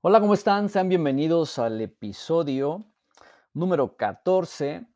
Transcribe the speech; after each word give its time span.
Hola, 0.00 0.20
¿cómo 0.20 0.34
están? 0.34 0.68
Sean 0.68 0.88
bienvenidos 0.88 1.58
al 1.58 1.80
episodio 1.80 2.86
número 3.52 3.96
14 3.96 4.86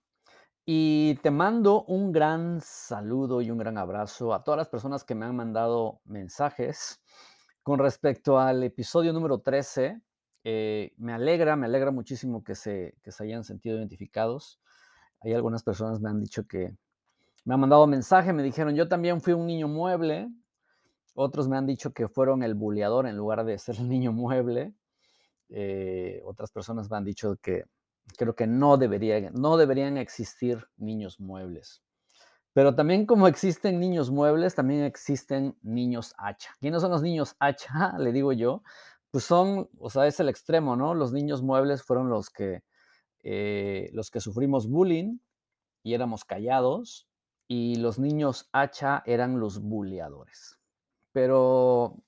y 0.64 1.16
te 1.16 1.32
mando 1.32 1.82
un 1.86 2.12
gran 2.12 2.60
saludo 2.60 3.42
y 3.42 3.50
un 3.50 3.58
gran 3.58 3.78
abrazo 3.78 4.32
a 4.32 4.44
todas 4.44 4.58
las 4.58 4.68
personas 4.68 5.02
que 5.02 5.16
me 5.16 5.26
han 5.26 5.34
mandado 5.34 6.00
mensajes 6.04 7.02
con 7.64 7.80
respecto 7.80 8.38
al 8.38 8.62
episodio 8.62 9.12
número 9.12 9.40
13. 9.40 10.00
Eh, 10.44 10.92
me 10.98 11.12
alegra, 11.12 11.56
me 11.56 11.66
alegra 11.66 11.90
muchísimo 11.90 12.44
que 12.44 12.54
se, 12.54 12.94
que 13.02 13.10
se 13.10 13.24
hayan 13.24 13.42
sentido 13.42 13.78
identificados. 13.78 14.60
Hay 15.18 15.32
algunas 15.32 15.64
personas 15.64 16.00
me 16.00 16.10
han 16.10 16.20
dicho 16.20 16.46
que 16.46 16.76
me 17.44 17.54
han 17.54 17.60
mandado 17.60 17.88
mensaje, 17.88 18.32
me 18.32 18.44
dijeron, 18.44 18.76
yo 18.76 18.86
también 18.86 19.20
fui 19.20 19.32
un 19.32 19.48
niño 19.48 19.66
mueble. 19.66 20.28
Otros 21.14 21.48
me 21.48 21.56
han 21.56 21.66
dicho 21.66 21.92
que 21.92 22.06
fueron 22.06 22.44
el 22.44 22.54
buleador 22.54 23.08
en 23.08 23.16
lugar 23.16 23.44
de 23.44 23.58
ser 23.58 23.74
el 23.80 23.88
niño 23.88 24.12
mueble. 24.12 24.76
Eh, 25.54 26.22
otras 26.24 26.50
personas 26.50 26.90
me 26.90 26.96
han 26.96 27.04
dicho 27.04 27.36
que 27.42 27.64
creo 28.16 28.34
que 28.34 28.46
no, 28.46 28.76
debería, 28.76 29.30
no 29.30 29.56
deberían 29.56 29.96
existir 29.98 30.66
niños 30.76 31.20
muebles. 31.20 31.82
Pero 32.54 32.74
también 32.74 33.06
como 33.06 33.28
existen 33.28 33.80
niños 33.80 34.10
muebles, 34.10 34.54
también 34.54 34.84
existen 34.84 35.56
niños 35.62 36.14
hacha. 36.18 36.50
¿Quiénes 36.60 36.82
son 36.82 36.90
los 36.90 37.02
niños 37.02 37.36
hacha? 37.38 37.96
Le 37.98 38.12
digo 38.12 38.32
yo. 38.32 38.62
Pues 39.10 39.24
son, 39.24 39.68
o 39.78 39.90
sea, 39.90 40.06
es 40.06 40.20
el 40.20 40.28
extremo, 40.28 40.74
¿no? 40.74 40.94
Los 40.94 41.12
niños 41.12 41.42
muebles 41.42 41.82
fueron 41.82 42.08
los 42.08 42.30
que, 42.30 42.62
eh, 43.22 43.90
los 43.92 44.10
que 44.10 44.20
sufrimos 44.20 44.68
bullying 44.68 45.18
y 45.82 45.94
éramos 45.94 46.24
callados. 46.24 47.08
Y 47.46 47.76
los 47.76 47.98
niños 47.98 48.48
hacha 48.52 49.02
eran 49.04 49.38
los 49.38 49.60
bulleadores. 49.60 50.58
Pero 51.12 52.02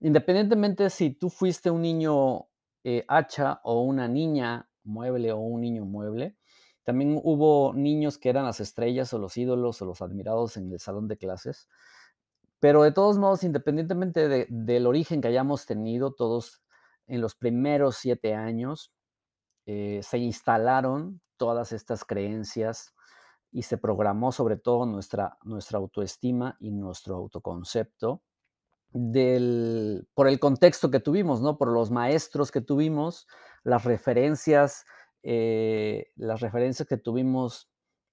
independientemente 0.00 0.88
si 0.90 1.10
tú 1.10 1.28
fuiste 1.28 1.70
un 1.70 1.82
niño 1.82 2.47
eh, 2.90 3.04
hacha 3.06 3.60
o 3.64 3.82
una 3.82 4.08
niña 4.08 4.66
mueble 4.82 5.30
o 5.32 5.36
un 5.40 5.60
niño 5.60 5.84
mueble. 5.84 6.38
También 6.84 7.20
hubo 7.22 7.74
niños 7.74 8.16
que 8.16 8.30
eran 8.30 8.46
las 8.46 8.60
estrellas 8.60 9.12
o 9.12 9.18
los 9.18 9.36
ídolos 9.36 9.82
o 9.82 9.84
los 9.84 10.00
admirados 10.00 10.56
en 10.56 10.72
el 10.72 10.80
salón 10.80 11.06
de 11.06 11.18
clases. 11.18 11.68
Pero 12.60 12.82
de 12.84 12.92
todos 12.92 13.18
modos, 13.18 13.44
independientemente 13.44 14.46
del 14.48 14.86
origen 14.86 15.20
que 15.20 15.28
hayamos 15.28 15.66
tenido, 15.66 16.14
todos 16.14 16.62
en 17.06 17.20
los 17.20 17.34
primeros 17.34 17.96
siete 17.96 18.34
años 18.34 18.90
eh, 19.66 20.00
se 20.02 20.16
instalaron 20.16 21.20
todas 21.36 21.72
estas 21.72 22.06
creencias 22.06 22.94
y 23.52 23.64
se 23.64 23.76
programó 23.76 24.32
sobre 24.32 24.56
todo 24.56 24.86
nuestra, 24.86 25.36
nuestra 25.42 25.76
autoestima 25.76 26.56
y 26.58 26.70
nuestro 26.70 27.16
autoconcepto 27.16 28.22
por 28.92 30.28
el 30.28 30.38
contexto 30.40 30.90
que 30.90 31.00
tuvimos, 31.00 31.40
¿no? 31.40 31.58
Por 31.58 31.68
los 31.68 31.90
maestros 31.90 32.50
que 32.50 32.60
tuvimos, 32.60 33.26
las 33.64 33.84
referencias, 33.84 34.84
eh, 35.22 36.10
las 36.16 36.40
referencias 36.40 36.88
que 36.88 36.96
tuvimos 36.96 37.68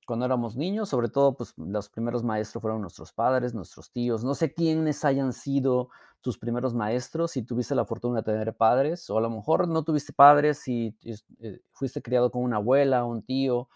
cuando 0.06 0.26
éramos 0.26 0.56
niños, 0.56 0.90
sobre 0.90 1.10
todo, 1.10 1.36
pues 1.36 1.54
los 1.58 1.90
primeros 1.90 2.24
maestros 2.24 2.62
fueron 2.62 2.82
nuestros 2.82 3.12
padres, 3.12 3.54
nuestros 3.54 3.92
tíos. 3.92 4.24
No 4.24 4.36
sé 4.36 4.54
quiénes 4.54 5.04
hayan 5.04 5.34
sido 5.34 5.90
tus 6.22 6.38
primeros 6.38 6.74
maestros, 6.74 7.32
si 7.32 7.44
tuviste 7.44 7.76
la 7.76 7.86
fortuna 7.86 8.22
de 8.22 8.32
tener 8.32 8.56
padres, 8.56 9.10
o 9.10 9.18
a 9.18 9.22
lo 9.22 9.30
mejor 9.30 9.68
no 9.68 9.84
tuviste 9.84 10.14
padres 10.14 10.68
y 10.68 10.96
eh, 11.40 11.60
fuiste 11.72 12.02
criado 12.02 12.32
con 12.32 12.44
una 12.44 12.58
abuela, 12.58 13.04
un 13.06 13.24
tío. 13.24 13.70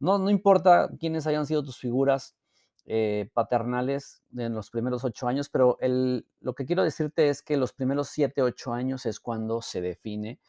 No, 0.00 0.18
no 0.18 0.30
importa 0.30 0.90
quiénes 0.98 1.26
hayan 1.26 1.46
sido 1.46 1.62
tus 1.62 1.78
figuras, 1.78 2.36
eh, 2.84 3.30
paternales 3.32 4.22
en 4.36 4.54
los 4.54 4.70
primeros 4.70 5.04
ocho 5.04 5.28
años, 5.28 5.48
pero 5.48 5.76
el, 5.80 6.26
lo 6.40 6.54
que 6.54 6.66
quiero 6.66 6.82
decirte 6.82 7.28
es 7.28 7.40
que 7.42 7.56
los 7.56 7.72
primeros 7.72 8.08
siete, 8.08 8.42
ocho 8.42 8.72
años 8.72 9.06
es 9.06 9.20
cuando 9.20 9.62
se 9.62 9.80
define 9.80 10.40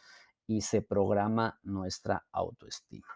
y 0.48 0.62
se 0.62 0.81
programa 0.81 1.59
nuestra 1.62 2.25
autoestima. 2.31 3.08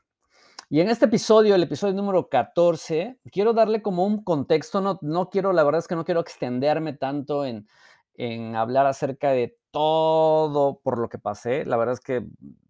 Y 0.70 0.82
en 0.82 0.90
este 0.90 1.06
episodio, 1.06 1.56
el 1.56 1.64
episodio 1.64 1.94
número 1.94 2.30
14, 2.30 3.20
quiero 3.32 3.54
darle 3.54 3.82
como 3.82 4.06
un 4.06 4.24
contexto, 4.24 4.82
no, 4.82 5.00
no 5.02 5.30
quiero, 5.30 5.52
la 5.52 5.64
verdad 5.64 5.80
es 5.80 5.88
que 5.88 5.96
no 5.96 6.06
quiero 6.06 6.20
extenderme 6.20 6.94
tanto 6.94 7.44
en, 7.44 7.68
en 8.14 8.56
hablar 8.56 8.86
acerca 8.86 9.32
de 9.32 9.58
todo 9.72 10.80
por 10.82 11.00
lo 11.00 11.10
que 11.10 11.18
pasé, 11.18 11.66
la 11.66 11.78
verdad 11.78 11.94
es 11.94 12.02
que 12.02 12.28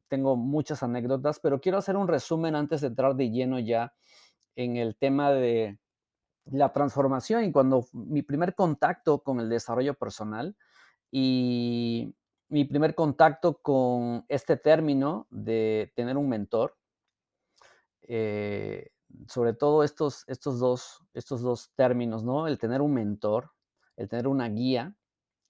tengo 0.07 0.37
muchas 0.37 0.83
anécdotas, 0.83 1.39
pero 1.39 1.59
quiero 1.59 1.77
hacer 1.77 1.97
un 1.97 2.07
resumen 2.07 2.55
antes 2.55 2.81
de 2.81 2.87
entrar 2.87 3.15
de 3.15 3.31
lleno 3.31 3.59
ya 3.59 3.93
en 4.55 4.77
el 4.77 4.95
tema 4.95 5.31
de, 5.31 5.77
la 6.51 6.71
transformación 6.71 7.43
y 7.43 7.51
cuando 7.51 7.85
mi 7.93 8.21
primer 8.21 8.55
contacto 8.55 9.23
con 9.23 9.39
el 9.39 9.49
desarrollo 9.49 9.93
personal 9.93 10.55
y 11.11 12.15
mi 12.49 12.65
primer 12.65 12.95
contacto 12.95 13.61
con 13.61 14.25
este 14.29 14.57
término 14.57 15.27
de 15.29 15.91
tener 15.95 16.17
un 16.17 16.29
mentor, 16.29 16.77
eh, 18.01 18.91
sobre 19.27 19.53
todo 19.53 19.83
estos, 19.83 20.23
estos, 20.27 20.59
dos, 20.59 21.03
estos 21.13 21.41
dos 21.41 21.71
términos, 21.75 22.23
¿no? 22.23 22.47
El 22.47 22.57
tener 22.57 22.81
un 22.81 22.93
mentor, 22.93 23.51
el 23.95 24.07
tener 24.07 24.27
una 24.27 24.47
guía 24.47 24.95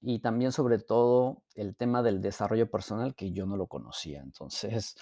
y 0.01 0.19
también 0.19 0.51
sobre 0.51 0.79
todo 0.79 1.43
el 1.55 1.75
tema 1.75 2.01
del 2.01 2.21
desarrollo 2.21 2.69
personal 2.69 3.15
que 3.15 3.31
yo 3.31 3.45
no 3.45 3.57
lo 3.57 3.67
conocía. 3.67 4.21
Entonces, 4.21 4.95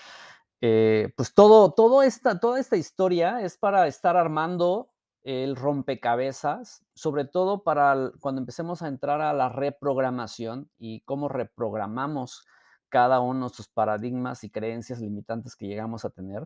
eh, 0.61 1.13
pues 1.15 1.33
todo, 1.33 1.73
todo 1.73 2.01
esta, 2.01 2.39
toda 2.39 2.59
esta 2.59 2.77
historia 2.77 3.41
es 3.41 3.57
para 3.57 3.87
estar 3.87 4.17
armando 4.17 4.89
el 5.25 5.55
rompecabezas, 5.55 6.85
sobre 6.93 7.25
todo 7.25 7.63
para 7.63 8.11
cuando 8.19 8.39
empecemos 8.39 8.83
a 8.83 8.87
entrar 8.87 9.21
a 9.21 9.33
la 9.33 9.49
reprogramación 9.49 10.69
y 10.77 11.01
cómo 11.01 11.29
reprogramamos 11.29 12.45
cada 12.89 13.19
uno 13.19 13.33
de 13.33 13.39
nuestros 13.39 13.67
paradigmas 13.67 14.43
y 14.43 14.51
creencias 14.51 15.01
limitantes 15.01 15.55
que 15.55 15.65
llegamos 15.65 16.05
a 16.05 16.11
tener. 16.11 16.45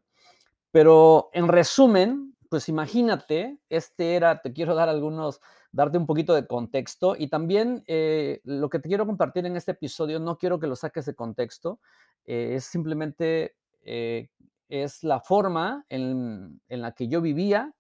Pero 0.72 1.30
en 1.34 1.50
resumen, 1.50 2.38
pues 2.50 2.70
imagínate, 2.70 3.60
este 3.68 4.16
era, 4.16 4.42
te 4.42 4.54
quiero 4.54 4.74
dar 4.76 4.88
algunos, 4.88 5.42
darte 5.74 5.98
un 5.98 6.06
poquito 6.06 6.34
de 6.34 6.48
contexto 6.48 7.18
y 7.20 7.28
también 7.28 7.84
eh, 7.86 8.40
lo 8.46 8.70
que 8.70 8.80
te 8.80 8.88
quiero 8.88 9.06
compartir 9.06 9.46
en 9.46 9.58
este 9.58 9.72
episodio, 9.72 10.22
no 10.22 10.38
quiero 10.38 10.58
que 10.58 10.68
lo 10.68 10.78
saques 10.78 11.06
de 11.06 11.16
contexto, 11.16 11.82
eh, 12.24 12.54
es 12.56 12.64
simplemente, 12.64 13.58
eh, 13.82 14.30
es 14.70 15.04
la 15.04 15.20
forma 15.20 15.86
en, 15.90 16.62
en 16.70 16.82
la 16.82 16.94
que 16.94 17.10
yo 17.10 17.20
vivía 17.20 17.74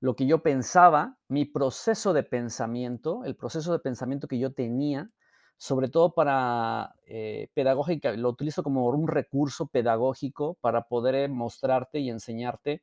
lo 0.00 0.14
que 0.14 0.26
yo 0.26 0.42
pensaba, 0.42 1.16
mi 1.28 1.44
proceso 1.44 2.12
de 2.12 2.22
pensamiento, 2.22 3.24
el 3.24 3.36
proceso 3.36 3.72
de 3.72 3.78
pensamiento 3.78 4.28
que 4.28 4.38
yo 4.38 4.52
tenía, 4.52 5.10
sobre 5.56 5.88
todo 5.88 6.12
para 6.12 6.94
eh, 7.06 7.48
pedagógica, 7.54 8.12
lo 8.12 8.28
utilizo 8.28 8.62
como 8.62 8.86
un 8.88 9.08
recurso 9.08 9.68
pedagógico 9.68 10.58
para 10.60 10.82
poder 10.82 11.14
eh, 11.14 11.28
mostrarte 11.28 11.98
y 11.98 12.10
enseñarte 12.10 12.82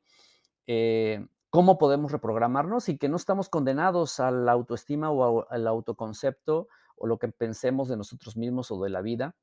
eh, 0.66 1.24
cómo 1.50 1.78
podemos 1.78 2.10
reprogramarnos 2.10 2.88
y 2.88 2.98
que 2.98 3.08
no 3.08 3.16
estamos 3.16 3.48
condenados 3.48 4.18
a 4.18 4.32
la 4.32 4.52
autoestima 4.52 5.10
o 5.10 5.48
al 5.48 5.66
autoconcepto 5.68 6.66
o 6.96 7.06
lo 7.06 7.18
que 7.18 7.28
pensemos 7.28 7.88
de 7.88 7.96
nosotros 7.96 8.36
mismos 8.36 8.72
o 8.72 8.82
de 8.82 8.90
la 8.90 9.02
vida 9.02 9.36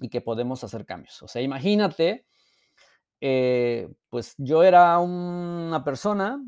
y 0.00 0.10
que 0.10 0.20
podemos 0.20 0.62
hacer 0.62 0.84
cambios. 0.84 1.22
O 1.22 1.28
sea, 1.28 1.40
imagínate, 1.40 2.26
pues 3.18 4.34
yo 4.36 4.62
era 4.62 4.98
una 4.98 5.82
persona 5.84 6.40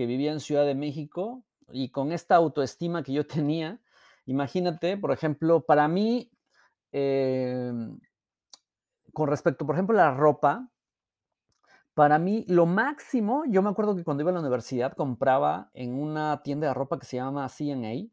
que 0.00 0.06
vivía 0.06 0.32
en 0.32 0.40
Ciudad 0.40 0.64
de 0.64 0.74
México 0.74 1.44
y 1.70 1.90
con 1.90 2.10
esta 2.10 2.34
autoestima 2.34 3.02
que 3.02 3.12
yo 3.12 3.26
tenía, 3.26 3.82
imagínate, 4.24 4.96
por 4.96 5.12
ejemplo, 5.12 5.66
para 5.66 5.88
mí, 5.88 6.32
em, 6.90 7.98
con 9.12 9.28
respecto, 9.28 9.66
por 9.66 9.74
ejemplo, 9.74 10.00
a 10.00 10.04
la 10.04 10.14
ropa, 10.14 10.70
para 11.92 12.18
mí 12.18 12.46
lo 12.48 12.64
máximo, 12.64 13.44
yo 13.46 13.60
me 13.60 13.68
acuerdo 13.68 13.94
que 13.94 14.02
cuando 14.02 14.22
iba 14.22 14.30
a 14.30 14.32
la 14.32 14.40
universidad 14.40 14.94
compraba 14.94 15.68
en 15.74 15.92
una 15.92 16.42
tienda 16.42 16.68
de 16.68 16.72
ropa 16.72 16.98
que 16.98 17.04
se 17.04 17.18
llama 17.18 17.46
CNA, 17.50 18.08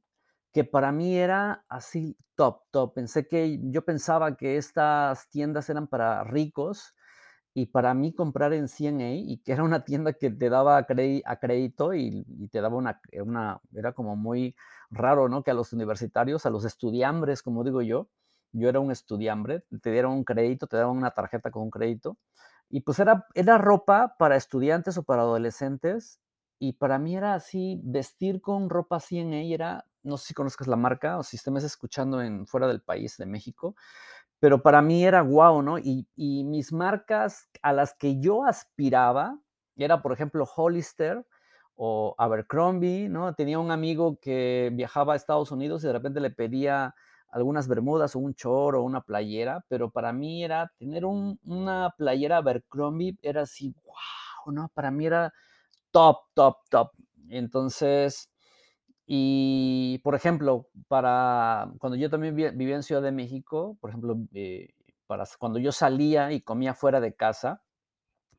que 0.52 0.66
para 0.66 0.92
mí 0.92 1.16
era 1.16 1.64
así 1.70 2.18
top, 2.36 2.64
top. 2.70 2.96
Pensé 2.96 3.30
que 3.30 3.62
yo 3.64 3.86
pensaba 3.86 4.36
que 4.36 4.58
estas 4.58 5.30
tiendas 5.30 5.70
eran 5.70 5.88
para 5.88 6.26
ricos 6.26 6.94
y 7.58 7.66
para 7.66 7.96
mí 7.96 8.14
comprar 8.14 8.54
en 8.54 8.68
CNA, 8.68 9.16
y 9.16 9.38
que 9.40 9.52
era 9.52 9.64
una 9.64 9.84
tienda 9.84 10.14
que 10.14 10.30
te 10.30 10.48
daba 10.48 10.78
a 10.78 10.86
crédito 10.86 11.96
y, 11.96 12.24
te 12.52 12.62
daba 12.62 12.76
una, 12.76 13.02
una, 13.20 13.60
era 13.74 13.94
como 13.94 14.16
muy 14.16 14.56
raro, 14.92 15.28
¿no? 15.28 15.42
Que 15.42 15.50
a 15.50 15.56
los 15.56 15.74
universitarios, 15.74 16.46
a 16.46 16.52
los 16.52 16.66
estudiambres, 16.66 17.42
como 17.42 17.64
digo 17.64 17.82
yo, 17.82 18.10
yo 18.52 18.70
era 18.70 18.80
un 18.80 18.92
estudiambre, 18.92 19.64
te 19.82 19.92
dieron 19.92 20.12
un 20.14 20.24
crédito, 20.24 20.68
te 20.68 20.78
daban 20.78 20.96
una 20.96 21.10
tarjeta 21.10 21.50
con 21.50 21.64
un 21.64 21.72
crédito, 21.72 22.20
y 22.70 22.82
pues 22.82 23.00
era, 23.00 23.26
era 23.34 23.58
ropa 23.58 24.16
para 24.20 24.36
estudiantes 24.36 24.96
o 25.00 25.04
para 25.04 25.24
adolescentes, 25.24 26.20
y 26.60 26.74
para 26.74 27.00
mí 27.00 27.18
era 27.18 27.34
así, 27.34 27.82
vestir 27.84 28.40
con 28.40 28.70
ropa 28.70 29.00
CNA 29.00 29.52
era, 29.52 29.86
no 30.04 30.18
sé 30.18 30.28
si 30.28 30.34
conozcas 30.36 30.68
la 30.68 30.76
marca 30.76 31.18
o 31.18 31.24
si 31.24 31.38
estés 31.38 31.64
escuchando 31.64 32.22
en 32.22 32.46
fuera 32.46 32.68
del 32.68 32.84
país 32.84 33.18
de 33.18 33.26
México, 33.26 33.76
pero 34.40 34.62
para 34.62 34.82
mí 34.82 35.06
era 35.06 35.22
guau, 35.22 35.62
¿no? 35.62 35.78
Y, 35.80 36.08
mis 36.16 36.72
marcas 36.74 37.50
a 37.62 37.74
las 37.74 37.94
que 37.94 38.20
yo 38.20 38.46
aspiraba 38.46 39.40
era, 39.76 40.02
por 40.02 40.12
ejemplo, 40.14 40.46
Hollister 40.56 41.26
o 41.76 42.16
Abercrombie, 42.18 43.10
¿no? 43.10 43.34
Tenía 43.36 43.60
un 43.60 43.72
amigo 43.72 44.20
que 44.20 44.70
viajaba 44.74 45.14
a 45.14 45.16
Estados 45.16 45.52
Unidos 45.52 45.84
y 45.84 45.88
de 45.88 45.94
repente 45.94 46.20
le 46.20 46.32
pedía 46.32 46.96
algunas 47.30 47.68
bermudas 47.68 48.16
o 48.16 48.20
un 48.20 48.34
choro 48.36 48.82
o 48.82 48.84
una 48.84 49.02
playera, 49.02 49.64
pero 49.68 49.90
para 49.92 50.14
mí 50.14 50.44
era 50.44 50.72
tener 50.80 51.06
un 51.06 51.40
una 51.44 51.94
playera 51.98 52.38
Abercrombie, 52.38 53.18
era 53.22 53.44
así, 53.44 53.74
guau, 53.84 54.54
¿no? 54.54 54.70
Para 54.74 54.92
mí 54.92 55.06
era 55.06 55.34
top, 55.92 56.18
top, 56.34 56.58
top. 56.70 56.92
Entonces, 57.30 58.30
y 59.10 60.00
por 60.04 60.16
ejemplo, 60.16 60.70
para 60.90 61.72
cuando 61.80 61.96
yo 61.96 62.10
también 62.10 62.36
vi 62.36 62.50
vivía 62.50 62.76
en 62.76 62.84
Ciudad 62.84 63.02
de 63.02 63.14
México, 63.14 63.78
por 63.80 63.90
ejemplo, 63.90 64.18
eh, 64.34 64.76
para 65.08 65.24
cuando 65.40 65.60
yo 65.60 65.72
salía 65.72 66.34
y 66.34 66.42
comía 66.42 66.74
fuera 66.74 67.00
de 67.00 67.16
casa, 67.16 67.64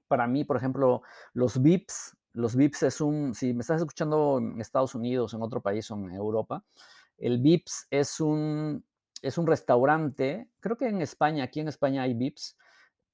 para 0.08 0.26
mí, 0.26 0.44
por 0.44 0.58
ejemplo, 0.58 1.02
los 1.32 1.62
Vips, 1.62 2.18
los 2.34 2.54
Vips 2.54 2.82
es 2.82 3.00
un, 3.00 3.34
si 3.34 3.54
me 3.54 3.62
estás 3.62 3.80
escuchando 3.80 4.38
en 4.38 4.60
Estados 4.60 4.94
Unidos, 4.94 5.32
en 5.32 5.42
otro 5.42 5.62
país 5.62 5.90
o 5.90 5.96
en 5.96 6.10
Europa, 6.12 6.62
el 7.16 7.38
Vips 7.40 7.86
es 7.90 8.20
un, 8.20 8.84
es 9.22 9.38
un 9.38 9.46
restaurante, 9.46 10.50
creo 10.60 10.76
que 10.76 10.88
en 10.88 11.00
España, 11.00 11.44
aquí 11.44 11.60
en 11.60 11.68
España 11.68 12.02
hay 12.02 12.12
Vips, 12.12 12.58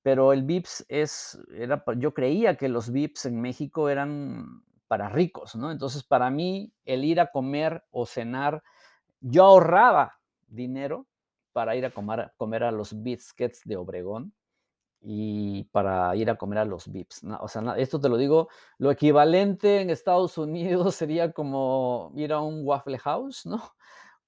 pero 0.02 0.32
el 0.32 0.42
Vips 0.42 0.84
es, 0.88 1.38
era, 1.54 1.84
yo 1.98 2.14
creía 2.14 2.56
que 2.56 2.68
los 2.68 2.90
Vips 2.90 3.26
en 3.26 3.40
México 3.40 3.88
eran 3.88 4.64
para 4.94 5.08
ricos, 5.08 5.56
¿no? 5.56 5.72
Entonces, 5.72 6.04
para 6.04 6.30
mí, 6.30 6.72
el 6.84 7.04
ir 7.04 7.18
a 7.18 7.32
comer 7.32 7.84
o 7.90 8.06
cenar, 8.06 8.62
yo 9.20 9.42
ahorraba 9.42 10.20
dinero 10.46 11.08
para 11.52 11.74
ir 11.74 11.84
a 11.84 11.90
comer, 11.90 12.32
comer 12.36 12.62
a 12.62 12.70
los 12.70 13.02
biscuits 13.02 13.62
de 13.64 13.76
Obregón 13.76 14.32
y 15.00 15.64
para 15.72 16.14
ir 16.14 16.30
a 16.30 16.36
comer 16.36 16.60
a 16.60 16.64
los 16.64 16.92
Vips. 16.92 17.24
¿no? 17.24 17.38
O 17.40 17.48
sea, 17.48 17.74
esto 17.76 18.00
te 18.00 18.08
lo 18.08 18.16
digo, 18.16 18.48
lo 18.78 18.92
equivalente 18.92 19.80
en 19.80 19.90
Estados 19.90 20.38
Unidos 20.38 20.94
sería 20.94 21.32
como 21.32 22.12
ir 22.14 22.32
a 22.32 22.40
un 22.40 22.64
Waffle 22.64 22.98
House, 22.98 23.46
¿no? 23.46 23.74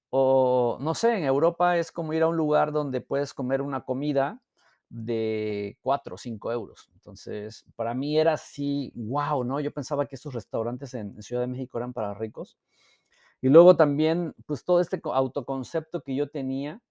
O 0.09 0.77
no 0.81 0.93
sé, 0.95 1.17
en 1.17 1.23
Europa 1.23 1.77
es 1.77 1.93
como 1.93 2.11
ir 2.11 2.23
a 2.23 2.27
un 2.27 2.35
lugar 2.35 2.73
donde 2.73 2.99
puedes 2.99 3.33
comer 3.33 3.61
una 3.61 3.85
comida 3.85 4.41
de 4.89 5.77
4 5.81 6.15
o 6.15 6.17
5 6.17 6.51
euros. 6.51 6.89
Entonces, 6.93 7.65
para 7.75 7.93
mí 7.93 8.17
era 8.17 8.33
así, 8.33 8.91
wow, 8.95 9.43
¿no? 9.43 9.59
Yo 9.59 9.71
pensaba 9.71 10.05
que 10.07 10.15
estos 10.15 10.33
restaurantes 10.33 10.93
en, 10.93 11.21
Ciudad 11.21 11.41
de 11.41 11.47
México 11.47 11.77
eran 11.77 11.93
para 11.93 12.13
ricos. 12.13 12.57
Y 13.41 13.49
luego 13.49 13.75
también, 13.77 14.33
pues 14.45 14.63
todo 14.63 14.81
este 14.81 14.99
autoconcepto 15.03 16.01
que 16.01 16.15
yo 16.15 16.29
tenía, 16.29 16.81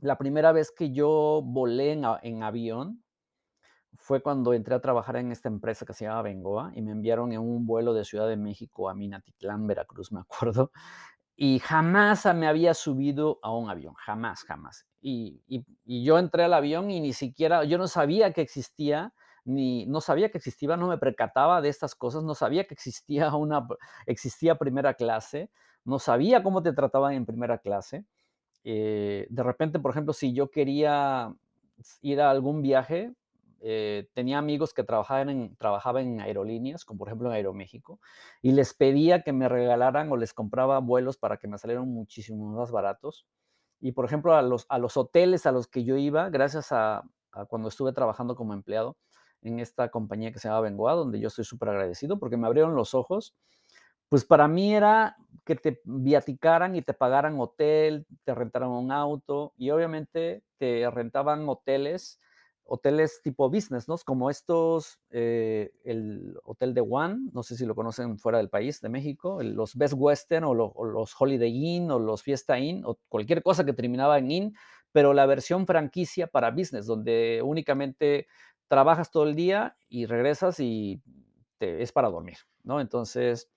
la 0.00 0.18
primera 0.18 0.52
vez 0.52 0.72
que 0.76 0.92
yo 0.92 1.42
volé 1.44 1.92
en, 1.92 2.04
en 2.22 2.42
avión 2.42 3.02
fue 3.98 4.22
cuando 4.22 4.52
entré 4.52 4.74
a 4.74 4.80
trabajar 4.80 5.16
en 5.16 5.32
esta 5.32 5.48
empresa 5.48 5.86
que 5.86 5.94
se 5.94 6.04
llama 6.04 6.22
Bengoa 6.22 6.72
y 6.74 6.82
me 6.82 6.92
enviaron 6.92 7.32
en 7.32 7.40
un 7.40 7.66
vuelo 7.66 7.94
de 7.94 8.04
Ciudad 8.04 8.28
de 8.28 8.36
México 8.36 8.90
a 8.90 8.94
Minatitlán, 8.94 9.66
Veracruz, 9.66 10.12
me 10.12 10.20
acuerdo 10.20 10.70
y 11.36 11.58
jamás 11.58 12.24
me 12.34 12.48
había 12.48 12.72
subido 12.72 13.38
a 13.42 13.54
un 13.54 13.68
avión, 13.68 13.94
jamás, 13.94 14.42
jamás. 14.44 14.86
Y, 15.08 15.64
yo 15.84 16.18
entré 16.18 16.42
al 16.42 16.52
avión 16.52 16.90
y 16.90 17.00
ni 17.00 17.12
siquiera, 17.12 17.62
yo 17.62 17.78
no 17.78 17.86
sabía 17.86 18.32
que 18.32 18.40
existía, 18.40 19.14
ni 19.44 19.86
no 19.86 20.00
sabía 20.00 20.30
que 20.30 20.38
existía, 20.38 20.76
no 20.76 20.88
me 20.88 20.98
percataba 20.98 21.60
de 21.62 21.68
estas 21.68 21.94
cosas, 21.94 22.24
no 22.24 22.34
sabía 22.34 22.64
que 22.66 22.74
existía 22.74 23.32
una, 23.36 23.68
existía 24.06 24.56
primera 24.56 24.94
clase, 24.94 25.48
no 25.84 26.00
sabía 26.00 26.42
cómo 26.42 26.60
te 26.60 26.72
trataban 26.72 27.14
en 27.14 27.24
primera 27.24 27.58
clase. 27.58 28.04
Eh, 28.64 29.28
de 29.30 29.42
repente, 29.44 29.78
por 29.78 29.92
ejemplo, 29.92 30.12
si 30.12 30.32
yo 30.32 30.50
quería 30.50 31.32
ir 32.02 32.20
a 32.20 32.30
algún 32.30 32.60
viaje, 32.60 33.14
eh, 33.60 34.08
tenía 34.12 34.38
amigos 34.38 34.74
que 34.74 34.82
trabajaban 34.82 35.30
en, 35.30 35.56
trabajaban 35.56 36.04
en 36.04 36.20
aerolíneas, 36.20 36.84
como 36.84 36.98
por 36.98 37.08
ejemplo 37.08 37.28
en 37.28 37.36
Aeroméxico, 37.36 38.00
y 38.42 38.50
les 38.50 38.74
pedía 38.74 39.22
que 39.22 39.32
me 39.32 39.48
regalaran 39.48 40.10
o 40.10 40.16
les 40.16 40.34
compraba 40.34 40.80
vuelos 40.80 41.16
para 41.16 41.36
que 41.36 41.46
me 41.46 41.58
salieran 41.58 41.88
muchísimo 41.88 42.50
más 42.58 42.72
baratos. 42.72 43.24
Y 43.80 43.92
por 43.92 44.04
ejemplo, 44.04 44.34
a 44.34 44.42
los, 44.42 44.66
a 44.68 44.78
los 44.78 44.96
hoteles 44.96 45.46
a 45.46 45.52
los 45.52 45.68
que 45.68 45.84
yo 45.84 45.96
iba, 45.96 46.30
gracias 46.30 46.72
a, 46.72 47.02
cuando 47.48 47.68
estuve 47.68 47.92
trabajando 47.92 48.34
como 48.34 48.54
empleado 48.54 48.96
en 49.42 49.60
esta 49.60 49.90
compañía 49.90 50.32
que 50.32 50.38
se 50.38 50.48
llama 50.48 50.62
Bengoa, 50.62 50.94
donde 50.94 51.20
yo 51.20 51.28
estoy 51.28 51.44
súper 51.44 51.68
agradecido 51.68 52.18
porque 52.18 52.36
me 52.36 52.46
abrieron 52.46 52.74
los 52.74 52.94
ojos, 52.94 53.36
pues 54.08 54.24
para 54.24 54.48
mí 54.48 54.74
era 54.74 55.16
que 55.44 55.56
te 55.56 55.80
viaticaran 55.84 56.74
y 56.76 56.82
te 56.82 56.94
pagaran 56.94 57.38
hotel, 57.38 58.06
te 58.24 58.34
rentaran 58.34 58.70
un 58.70 58.90
auto 58.92 59.52
y 59.56 59.70
obviamente 59.70 60.42
te 60.58 60.88
rentaban 60.90 61.48
hoteles 61.48 62.20
hoteles 62.66 63.20
tipo 63.22 63.48
business, 63.48 63.88
¿no? 63.88 63.96
Como 64.04 64.28
estos, 64.28 64.98
eh, 65.10 65.72
el 65.84 66.36
Hotel 66.44 66.74
de 66.74 66.80
One, 66.80 67.30
no 67.32 67.42
sé 67.42 67.56
si 67.56 67.64
lo 67.64 67.74
conocen 67.74 68.18
fuera 68.18 68.38
del 68.38 68.48
país, 68.48 68.80
de 68.80 68.88
México, 68.88 69.42
los 69.42 69.76
Best 69.76 69.94
Western 69.96 70.44
o, 70.44 70.54
los 70.54 71.14
Holiday 71.18 71.50
Inn 71.50 71.90
o 71.90 71.98
los 71.98 72.22
Fiesta 72.22 72.58
Inn 72.58 72.82
o 72.84 72.98
cualquier 73.08 73.42
cosa 73.42 73.64
que 73.64 73.72
terminaba 73.72 74.18
en 74.18 74.30
Inn, 74.30 74.56
pero 74.92 75.14
la 75.14 75.26
versión 75.26 75.66
franquicia 75.66 76.26
para 76.26 76.50
business, 76.50 76.86
donde 76.86 77.40
únicamente 77.44 78.26
trabajas 78.68 79.10
todo 79.10 79.24
el 79.24 79.34
día 79.34 79.76
y 79.88 80.06
regresas 80.06 80.58
y 80.58 81.00
es 81.60 81.92
para 81.92 82.10
dormir, 82.10 82.38
¿no? 82.64 82.80
Entonces, 82.80 83.48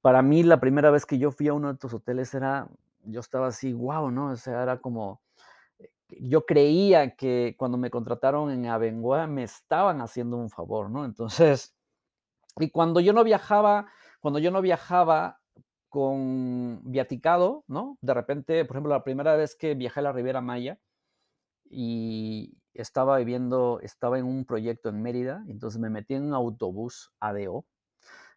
para 0.00 0.22
mí 0.22 0.42
la 0.42 0.60
primera 0.60 0.90
vez 0.90 1.06
que 1.06 1.18
yo 1.18 1.30
fui 1.30 1.48
a 1.48 1.54
uno 1.54 1.68
de 1.68 1.74
estos 1.74 1.94
hoteles 1.94 2.34
era, 2.34 2.68
yo 3.04 3.20
estaba 3.20 3.48
así, 3.48 3.72
wow, 3.72 4.10
¿no? 4.10 4.32
O 4.32 4.36
sea, 4.36 4.62
era 4.62 4.80
como 4.80 5.20
yo 6.18 6.46
creía 6.46 7.16
que 7.16 7.54
cuando 7.58 7.78
me 7.78 7.90
contrataron 7.90 8.50
en 8.50 8.66
Abengoa 8.66 9.26
me 9.26 9.44
estaban 9.44 10.00
haciendo 10.00 10.36
un 10.36 10.50
favor, 10.50 10.90
¿no? 10.90 11.04
Entonces, 11.04 11.74
y 12.58 12.70
cuando 12.70 13.00
yo 13.00 13.12
no 13.12 13.24
viajaba, 13.24 13.86
cuando 14.20 14.38
yo 14.38 14.50
no 14.50 14.62
viajaba 14.62 15.40
con 15.88 16.80
viaticado, 16.84 17.64
¿no? 17.68 17.98
De 18.00 18.14
repente, 18.14 18.64
por 18.64 18.76
ejemplo, 18.76 18.94
la 18.94 19.04
primera 19.04 19.36
vez 19.36 19.56
que 19.56 19.74
viajé 19.74 20.00
a 20.00 20.04
la 20.04 20.12
Riviera 20.12 20.40
Maya 20.40 20.78
y 21.68 22.56
estaba 22.74 23.18
viviendo, 23.18 23.80
estaba 23.82 24.18
en 24.18 24.26
un 24.26 24.44
proyecto 24.44 24.88
en 24.88 25.02
Mérida, 25.02 25.44
entonces 25.48 25.80
me 25.80 25.90
metí 25.90 26.14
en 26.14 26.24
un 26.24 26.34
autobús 26.34 27.12
ADO, 27.20 27.66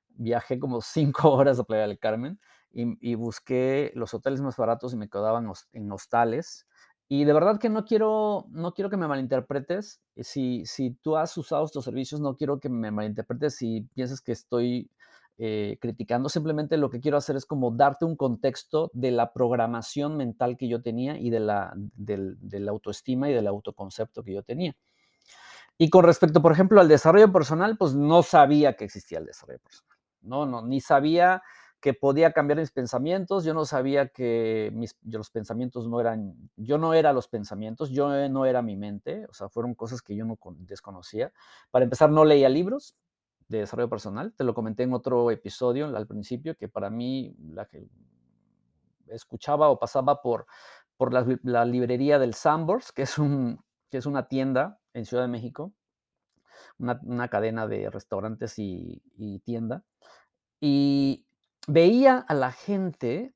viajé 0.10 0.60
como 0.60 0.82
cinco 0.82 1.32
horas 1.34 1.60
a 1.60 1.64
Playa 1.64 1.88
del 1.88 2.00
Carmen 2.00 2.40
y, 2.72 2.98
y 3.12 3.16
busqué 3.16 3.92
los 3.96 4.14
hoteles 4.14 4.42
más 4.42 4.58
baratos 4.58 4.94
y 4.94 4.98
me 4.98 5.10
quedaban 5.10 5.52
en 5.74 5.92
hostales 5.92 6.68
y 7.10 7.26
de 7.26 7.34
verdad 7.34 7.60
que 7.60 7.70
no 7.70 7.86
quiero, 7.86 8.46
no 8.50 8.74
quiero 8.74 8.90
que 8.90 8.98
me 8.98 9.08
malinterpretes. 9.08 10.02
Si, 10.18 10.66
si 10.66 10.92
tú 10.92 11.18
has 11.18 11.38
usado 11.38 11.66
estos 11.66 11.86
servicios, 11.86 12.22
no 12.22 12.36
quiero 12.36 12.60
que 12.60 12.70
me 12.70 12.92
malinterpretes 12.92 13.56
si 13.56 13.82
piensas 13.94 14.22
que 14.22 14.32
estoy 14.32 14.90
eh, 15.38 15.78
criticando. 15.82 16.30
Simplemente 16.30 16.78
lo 16.78 16.90
que 16.90 17.00
quiero 17.00 17.18
hacer 17.18 17.36
es 17.36 17.46
como 17.46 17.72
darte 17.72 18.06
un 18.06 18.16
contexto 18.16 18.92
de 18.94 19.12
la 19.12 19.34
programación 19.34 20.16
mental 20.16 20.58
que 20.58 20.68
yo 20.68 20.82
tenía 20.82 21.18
y 21.18 21.30
de 21.30 21.40
la, 21.40 21.74
del, 21.76 22.38
la 22.42 22.72
autoestima 22.72 23.30
y 23.30 23.34
del 23.34 23.48
autoconcepto 23.48 24.24
que 24.24 24.34
yo 24.34 24.44
tenía. 24.44 24.76
Y 25.78 25.90
con 25.90 26.06
respecto, 26.06 26.42
por 26.42 26.52
ejemplo, 26.52 26.80
al 26.80 26.88
desarrollo 26.88 27.32
personal, 27.32 27.78
pues 27.78 27.96
no 27.96 28.22
sabía 28.24 28.76
que 28.76 28.86
existía 28.86 29.18
el 29.18 29.26
desarrollo 29.26 29.60
personal. 29.60 29.98
No, 30.22 30.46
no, 30.46 30.62
ni 30.62 30.80
sabía 30.80 31.42
que 31.84 31.94
podía 31.94 32.32
cambiar 32.32 32.60
mis 32.60 32.72
pensamientos, 32.72 33.44
yo 33.44 33.54
no 33.54 33.66
sabía 33.66 34.08
que 34.08 34.72
mis, 34.74 34.98
los 35.02 35.30
pensamientos 35.30 35.86
no 35.86 36.00
eran, 36.00 36.50
yo 36.56 36.78
no 36.78 36.94
era 36.94 37.12
los 37.12 37.28
pensamientos, 37.28 37.90
yo 37.90 38.30
no 38.30 38.46
era 38.46 38.62
mi 38.62 38.78
mente, 38.78 39.26
o 39.28 39.34
sea, 39.34 39.50
fueron 39.50 39.76
cosas 39.76 40.02
que 40.02 40.16
yo 40.16 40.24
no 40.24 40.40
desconocía. 40.60 41.34
Para 41.72 41.84
empezar, 41.84 42.10
no 42.10 42.24
leía 42.24 42.48
libros 42.48 42.96
de 43.50 43.58
desarrollo 43.58 43.90
personal, 43.90 44.32
te 44.34 44.46
lo 44.46 44.54
comenté 44.54 44.84
en 44.84 44.94
otro 44.94 45.30
episodio 45.30 45.94
al 45.94 46.08
principio, 46.08 46.56
que 46.56 46.70
para 46.70 46.90
mí 46.90 47.36
la 47.50 47.66
que 47.66 47.86
escuchaba 49.08 49.68
o 49.68 49.78
pasaba 49.78 50.22
por, 50.22 50.46
por 50.96 51.12
la, 51.12 51.66
librería 51.66 52.18
del 52.18 52.34
Sambors, 52.34 52.94
que 52.94 53.02
es, 53.02 53.18
un, 53.18 53.62
que 53.90 53.98
es 53.98 54.06
una 54.06 54.30
tienda 54.30 54.80
en 54.94 55.04
Ciudad 55.04 55.24
de 55.24 55.30
México, 55.30 55.74
una, 56.78 57.28
cadena 57.28 57.68
de 57.68 57.90
restaurantes 57.90 58.58
y, 58.58 59.04
y 59.18 59.40
tienda. 59.40 59.84
Y 60.62 61.26
veía 61.68 62.18
a 62.20 62.34
la 62.34 62.52
gente 62.52 63.34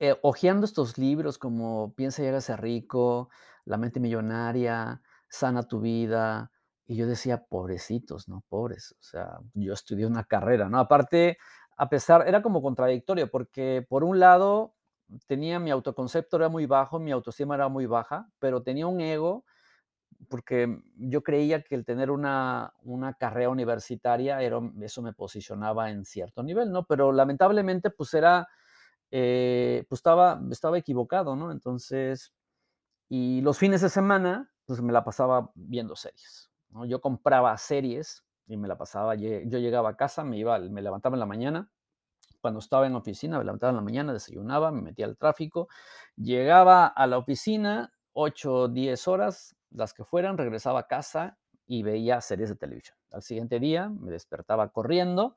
eh, 0.00 0.16
hojeando 0.22 0.66
estos 0.66 0.98
libros 0.98 1.38
como 1.38 1.94
Piensa 1.94 2.22
y 2.22 2.26
hágase 2.26 2.56
rico, 2.56 3.30
La 3.64 3.76
mente 3.76 4.00
millonaria, 4.00 5.00
Sana 5.28 5.62
tu 5.64 5.80
vida. 5.80 6.50
Y 6.86 6.96
yo 6.96 7.06
decía, 7.06 7.44
pobrecitos, 7.46 8.28
¿no? 8.28 8.44
Pobres. 8.48 8.92
O 9.00 9.02
sea, 9.02 9.38
yo 9.54 9.72
estudié 9.72 10.06
una 10.06 10.24
carrera, 10.24 10.68
¿no? 10.68 10.78
Aparte, 10.78 11.38
a 11.76 11.88
pesar, 11.88 12.28
era 12.28 12.42
como 12.42 12.62
contradictorio, 12.62 13.30
porque 13.30 13.84
por 13.88 14.04
un 14.04 14.20
lado 14.20 14.74
tenía 15.26 15.58
mi 15.60 15.70
autoconcepto 15.70 16.36
era 16.36 16.48
muy 16.48 16.66
bajo, 16.66 16.98
mi 16.98 17.10
autoestima 17.12 17.54
era 17.54 17.68
muy 17.68 17.86
baja, 17.86 18.28
pero 18.38 18.62
tenía 18.62 18.86
un 18.86 19.00
ego 19.00 19.44
porque 20.28 20.82
yo 20.96 21.22
creía 21.22 21.62
que 21.62 21.74
el 21.74 21.84
tener 21.84 22.10
una, 22.10 22.72
carrera 23.18 23.50
universitaria, 23.50 24.40
era, 24.42 24.60
eso 24.82 25.02
me 25.02 25.12
posicionaba 25.12 25.90
en 25.90 26.04
cierto 26.04 26.42
nivel, 26.42 26.70
¿no? 26.70 26.86
Pero 26.86 27.12
lamentablemente, 27.12 27.90
pues 27.90 28.14
era, 28.14 28.48
eh, 29.10 29.84
pues 29.88 29.98
estaba, 29.98 30.40
estaba 30.50 30.78
equivocado, 30.78 31.36
¿no? 31.36 31.52
Entonces, 31.52 32.32
y 33.08 33.40
los 33.42 33.58
fines 33.58 33.80
de 33.80 33.88
semana, 33.88 34.50
pues 34.66 34.80
me 34.80 34.92
la 34.92 35.04
pasaba 35.04 35.50
viendo 35.54 35.96
series, 35.96 36.50
¿no? 36.70 36.86
Yo 36.86 37.00
compraba 37.00 37.56
series 37.58 38.24
y 38.46 38.56
me 38.56 38.68
la 38.68 38.76
pasaba, 38.76 39.14
yo 39.14 39.58
llegaba 39.58 39.90
a 39.90 39.96
casa, 39.96 40.24
me 40.24 40.38
iba, 40.38 40.58
me 40.58 40.82
levantaba 40.82 41.16
en 41.16 41.20
la 41.20 41.26
mañana, 41.26 41.70
cuando 42.40 42.60
estaba 42.60 42.86
en 42.86 42.94
oficina, 42.94 43.38
me 43.38 43.44
levantaba 43.44 43.70
en 43.70 43.76
la 43.76 43.82
mañana, 43.82 44.12
desayunaba, 44.12 44.70
me 44.70 44.82
metía 44.82 45.06
al 45.06 45.16
tráfico, 45.16 45.68
llegaba 46.16 46.86
a 46.86 47.06
la 47.06 47.16
oficina, 47.16 47.90
8 48.12 48.54
o 48.54 48.68
10 48.68 49.08
horas, 49.08 49.56
las 49.74 49.92
que 49.92 50.04
fueran, 50.04 50.38
regresaba 50.38 50.80
a 50.80 50.86
casa 50.86 51.38
y 51.66 51.82
veía 51.82 52.20
series 52.20 52.48
de 52.48 52.56
televisión. 52.56 52.96
Al 53.12 53.22
siguiente 53.22 53.58
día 53.58 53.88
me 53.88 54.10
despertaba 54.10 54.68
corriendo, 54.70 55.36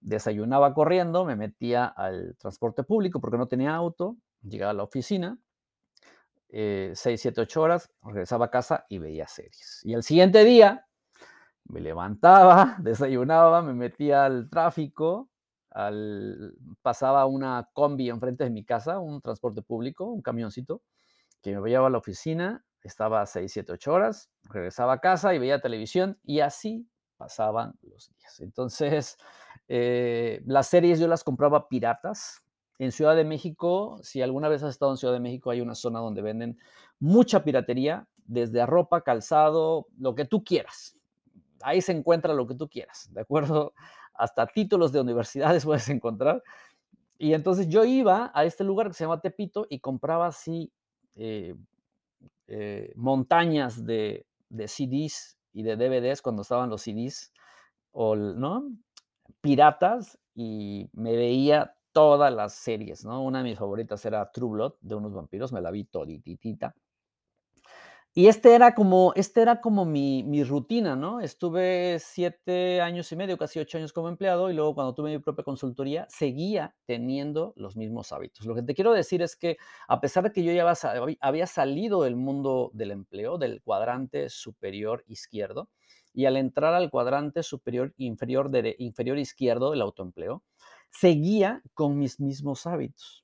desayunaba 0.00 0.74
corriendo, 0.74 1.24
me 1.24 1.36
metía 1.36 1.86
al 1.86 2.36
transporte 2.36 2.82
público 2.82 3.20
porque 3.20 3.38
no 3.38 3.48
tenía 3.48 3.74
auto, 3.74 4.16
llegaba 4.42 4.72
a 4.72 4.74
la 4.74 4.82
oficina, 4.82 5.38
6, 6.50 6.94
7, 7.02 7.40
8 7.40 7.62
horas, 7.62 7.90
regresaba 8.02 8.46
a 8.46 8.50
casa 8.50 8.86
y 8.88 8.98
veía 8.98 9.26
series. 9.26 9.80
Y 9.84 9.94
al 9.94 10.04
siguiente 10.04 10.44
día 10.44 10.86
me 11.64 11.80
levantaba, 11.80 12.76
desayunaba, 12.80 13.62
me 13.62 13.74
metía 13.74 14.24
al 14.24 14.48
tráfico, 14.48 15.30
al, 15.70 16.54
pasaba 16.82 17.26
una 17.26 17.68
combi 17.72 18.08
enfrente 18.08 18.44
de 18.44 18.50
mi 18.50 18.64
casa, 18.64 19.00
un 19.00 19.20
transporte 19.20 19.62
público, 19.62 20.04
un 20.04 20.22
camioncito, 20.22 20.82
que 21.42 21.58
me 21.58 21.68
llevaba 21.68 21.88
a 21.88 21.90
la 21.90 21.98
oficina, 21.98 22.64
estaba 22.84 23.24
6, 23.26 23.50
7, 23.50 23.72
8 23.72 23.92
horas, 23.92 24.30
regresaba 24.44 24.94
a 24.94 25.00
casa 25.00 25.34
y 25.34 25.38
veía 25.38 25.60
televisión 25.60 26.18
y 26.22 26.40
así 26.40 26.86
pasaban 27.16 27.74
los 27.82 28.10
días. 28.10 28.40
Entonces, 28.40 29.16
eh, 29.68 30.42
las 30.46 30.68
series 30.68 31.00
yo 31.00 31.08
las 31.08 31.24
compraba 31.24 31.68
piratas. 31.68 32.40
En 32.80 32.90
Ciudad 32.90 33.14
de 33.14 33.24
México, 33.24 34.00
si 34.02 34.20
alguna 34.20 34.48
vez 34.48 34.64
has 34.64 34.70
estado 34.70 34.90
en 34.90 34.96
Ciudad 34.96 35.14
de 35.14 35.20
México, 35.20 35.50
hay 35.50 35.60
una 35.60 35.76
zona 35.76 36.00
donde 36.00 36.22
venden 36.22 36.58
mucha 36.98 37.44
piratería, 37.44 38.08
desde 38.26 38.66
ropa, 38.66 39.02
calzado, 39.02 39.86
lo 39.98 40.14
que 40.14 40.24
tú 40.24 40.42
quieras. 40.42 40.96
Ahí 41.62 41.80
se 41.80 41.92
encuentra 41.92 42.34
lo 42.34 42.46
que 42.46 42.54
tú 42.54 42.68
quieras, 42.68 43.08
¿de 43.12 43.20
acuerdo? 43.20 43.72
Hasta 44.14 44.46
títulos 44.46 44.92
de 44.92 45.00
universidades 45.00 45.64
puedes 45.64 45.88
encontrar. 45.88 46.42
Y 47.16 47.32
entonces 47.32 47.68
yo 47.68 47.84
iba 47.84 48.32
a 48.34 48.44
este 48.44 48.64
lugar 48.64 48.88
que 48.88 48.94
se 48.94 49.04
llama 49.04 49.20
Tepito 49.20 49.66
y 49.70 49.78
compraba 49.78 50.26
así 50.26 50.72
eh, 51.14 51.54
eh, 52.46 52.92
montañas 52.96 53.84
de, 53.84 54.26
de, 54.48 54.68
CDs 54.68 55.38
y 55.52 55.62
de 55.62 55.76
DVDs 55.76 56.22
cuando 56.22 56.42
estaban 56.42 56.70
los 56.70 56.82
CDs, 56.82 57.32
o, 57.92 58.16
¿no? 58.16 58.70
Piratas, 59.40 60.18
y 60.34 60.88
me 60.92 61.16
veía 61.16 61.76
todas 61.92 62.32
las 62.34 62.54
series, 62.54 63.04
¿no? 63.04 63.22
Una 63.22 63.38
de 63.38 63.44
mis 63.44 63.58
favoritas 63.58 64.04
era 64.04 64.30
True 64.30 64.50
Blood, 64.50 64.74
de 64.80 64.94
unos 64.94 65.14
vampiros, 65.14 65.52
me 65.52 65.60
la 65.60 65.70
vi 65.70 65.84
todititita. 65.84 66.74
Y 68.16 68.28
este 68.28 68.54
era 68.54 68.76
como, 68.76 69.12
este 69.16 69.42
era 69.42 69.60
como 69.60 69.84
mi, 69.84 70.22
mi, 70.22 70.44
rutina, 70.44 70.94
¿no? 70.94 71.20
Estuve 71.20 71.98
siete 71.98 72.80
años 72.80 73.10
y 73.10 73.16
medio, 73.16 73.36
casi 73.36 73.58
ocho 73.58 73.76
años 73.76 73.92
como 73.92 74.08
empleado, 74.08 74.50
y 74.50 74.54
luego 74.54 74.72
cuando 74.76 74.94
tuve 74.94 75.10
mi 75.10 75.18
propia 75.18 75.42
consultoría, 75.42 76.06
seguía 76.08 76.76
teniendo 76.86 77.54
los 77.56 77.76
mismos 77.76 78.12
hábitos. 78.12 78.46
Lo 78.46 78.54
que 78.54 78.62
te 78.62 78.72
quiero 78.76 78.92
decir 78.92 79.20
es 79.20 79.34
que 79.34 79.56
a 79.88 80.00
pesar 80.00 80.22
de 80.22 80.30
que 80.30 80.44
yo 80.44 80.52
ya 80.52 80.72
había 81.20 81.46
salido 81.48 82.04
del 82.04 82.14
mundo 82.14 82.70
del 82.72 82.92
empleo, 82.92 83.36
del 83.36 83.60
cuadrante 83.62 84.28
superior 84.30 85.02
izquierdo, 85.08 85.68
y 86.12 86.26
al 86.26 86.36
entrar 86.36 86.72
al 86.72 86.90
cuadrante 86.90 87.42
superior 87.42 87.94
inferior, 87.96 88.48
inferior 88.78 89.18
izquierdo 89.18 89.72
del 89.72 89.82
autoempleo, 89.82 90.44
seguía 90.88 91.62
con 91.74 91.98
mis 91.98 92.20
mismos 92.20 92.64
hábitos 92.68 93.23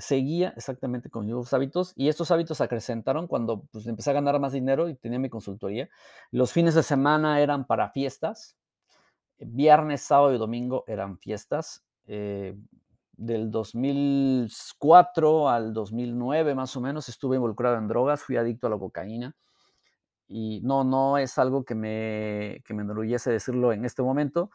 seguía 0.00 0.54
exactamente 0.56 1.10
con 1.10 1.26
mis 1.26 1.52
hábitos 1.52 1.92
y 1.96 2.08
estos 2.08 2.30
hábitos 2.30 2.60
acrecentaron 2.60 3.26
cuando 3.26 3.62
pues, 3.70 3.86
empecé 3.86 4.10
a 4.10 4.14
ganar 4.14 4.38
más 4.40 4.52
dinero 4.52 4.88
y 4.88 4.94
tenía 4.94 5.18
mi 5.18 5.28
consultoría. 5.28 5.88
Los 6.30 6.52
fines 6.52 6.74
de 6.74 6.82
semana 6.82 7.40
eran 7.40 7.66
para 7.66 7.90
fiestas, 7.90 8.56
viernes, 9.38 10.02
sábado 10.02 10.34
y 10.34 10.38
domingo 10.38 10.84
eran 10.86 11.18
fiestas. 11.18 11.84
Eh, 12.06 12.56
del 13.12 13.50
2004 13.50 15.50
al 15.50 15.74
2009 15.74 16.54
más 16.54 16.74
o 16.74 16.80
menos 16.80 17.08
estuve 17.10 17.36
involucrado 17.36 17.76
en 17.76 17.86
drogas, 17.86 18.22
fui 18.22 18.36
adicto 18.36 18.66
a 18.66 18.70
la 18.70 18.78
cocaína 18.78 19.36
y 20.26 20.60
no, 20.62 20.84
no 20.84 21.18
es 21.18 21.36
algo 21.38 21.64
que 21.64 21.74
me, 21.74 22.62
que 22.64 22.72
me 22.72 22.82
enorgullece 22.82 23.30
decirlo 23.30 23.72
en 23.72 23.84
este 23.84 24.02
momento, 24.02 24.50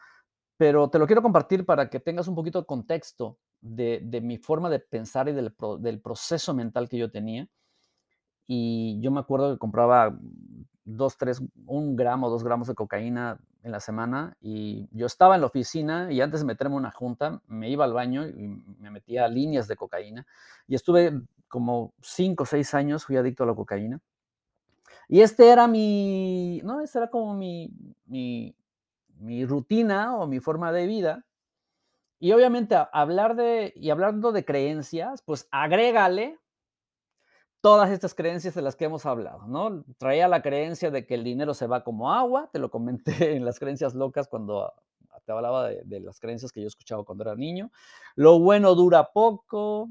pero 0.56 0.88
te 0.88 0.98
lo 0.98 1.06
quiero 1.06 1.22
compartir 1.22 1.64
para 1.64 1.90
que 1.90 2.00
tengas 2.00 2.28
un 2.28 2.34
poquito 2.34 2.60
de 2.60 2.66
contexto 2.66 3.38
de, 3.60 4.20
mi 4.22 4.38
forma 4.38 4.70
de 4.70 4.78
pensar 4.80 5.28
y 5.28 5.32
del, 5.32 6.00
proceso 6.00 6.54
mental 6.54 6.88
que 6.88 6.98
yo 6.98 7.10
tenía. 7.10 7.48
Y 8.46 9.00
yo 9.00 9.10
me 9.10 9.20
acuerdo 9.20 9.52
que 9.52 9.58
compraba 9.58 10.16
dos, 10.84 11.16
tres, 11.16 11.42
un 11.66 11.96
gramo, 11.96 12.30
dos 12.30 12.44
gramos 12.44 12.68
de 12.68 12.74
cocaína 12.74 13.38
en 13.64 13.72
la 13.72 13.80
semana 13.80 14.36
y 14.40 14.88
yo 14.92 15.06
estaba 15.06 15.34
en 15.34 15.40
la 15.40 15.48
oficina 15.48 16.12
y 16.12 16.20
antes 16.20 16.40
de 16.40 16.46
meterme 16.46 16.76
una 16.76 16.92
junta 16.92 17.42
me 17.48 17.68
iba 17.68 17.84
al 17.84 17.92
baño 17.92 18.24
y 18.28 18.46
me 18.78 18.90
metía 18.92 19.26
líneas 19.26 19.66
de 19.66 19.74
cocaína 19.74 20.24
y 20.68 20.76
estuve 20.76 21.20
como 21.48 21.92
cinco 22.00 22.44
o 22.44 22.46
seis 22.46 22.74
años, 22.74 23.04
fui 23.04 23.16
adicto 23.16 23.42
a 23.42 23.46
la 23.46 23.54
cocaína. 23.54 24.00
Y 25.08 25.20
este 25.20 25.48
era 25.50 25.68
mi, 25.68 26.60
no, 26.64 26.80
este 26.80 26.98
era 26.98 27.10
como 27.10 27.34
mi, 27.34 27.70
mi, 28.06 28.54
mi 29.18 29.44
rutina 29.46 30.16
o 30.16 30.26
mi 30.26 30.40
forma 30.40 30.72
de 30.72 30.86
vida. 30.86 31.24
Y 32.18 32.32
obviamente 32.32 32.76
hablar 32.92 33.36
de, 33.36 33.72
y 33.76 33.90
hablando 33.90 34.32
de 34.32 34.44
creencias, 34.44 35.22
pues 35.22 35.48
agrégale 35.50 36.38
todas 37.60 37.90
estas 37.90 38.14
creencias 38.14 38.54
de 38.54 38.62
las 38.62 38.76
que 38.76 38.84
hemos 38.84 39.06
hablado, 39.06 39.46
¿no? 39.48 39.84
Traía 39.98 40.28
la 40.28 40.42
creencia 40.42 40.90
de 40.90 41.06
que 41.06 41.14
el 41.14 41.24
dinero 41.24 41.52
se 41.52 41.66
va 41.66 41.84
como 41.84 42.12
agua, 42.12 42.48
te 42.52 42.58
lo 42.58 42.70
comenté 42.70 43.12
en 43.36 43.44
las 43.44 43.58
creencias 43.58 43.94
locas 43.94 44.28
cuando 44.28 44.72
te 45.24 45.32
hablaba 45.32 45.68
de, 45.68 45.82
de 45.84 46.00
las 46.00 46.20
creencias 46.20 46.52
que 46.52 46.60
yo 46.60 46.68
escuchaba 46.68 47.04
cuando 47.04 47.24
era 47.24 47.34
niño. 47.34 47.70
Lo 48.14 48.38
bueno 48.38 48.74
dura 48.74 49.10
poco, 49.12 49.90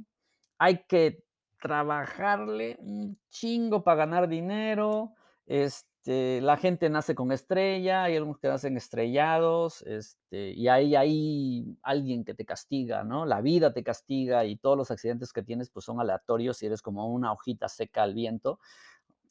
hay 0.58 0.84
que 0.88 1.26
trabajarle 1.60 2.78
un 2.80 3.20
chingo 3.30 3.84
para 3.84 4.06
ganar 4.06 4.28
dinero, 4.28 5.14
este 5.46 5.95
este, 6.06 6.40
la 6.40 6.56
gente 6.58 6.88
nace 6.92 7.16
con 7.16 7.32
estrella, 7.32 8.04
hay 8.04 8.16
algunos 8.16 8.38
que 8.38 8.48
nacen 8.48 8.78
estrellados, 8.78 9.82
este, 9.88 10.52
y 10.52 10.68
hay, 10.68 10.96
hay 10.96 11.80
alguien 11.82 12.24
que 12.24 12.36
te 12.36 12.46
castiga, 12.46 13.04
¿no? 13.04 13.26
La 13.26 13.42
vida 13.42 13.74
te 13.74 13.84
castiga 13.84 14.46
y 14.46 14.56
todos 14.56 14.78
los 14.78 14.92
accidentes 14.92 15.34
que 15.34 15.42
tienes 15.42 15.72
pues 15.72 15.84
son 15.84 16.00
aleatorios 16.00 16.62
y 16.62 16.68
eres 16.68 16.84
como 16.84 17.12
una 17.12 17.32
hojita 17.32 17.68
seca 17.70 18.04
al 18.04 18.14
viento, 18.14 18.60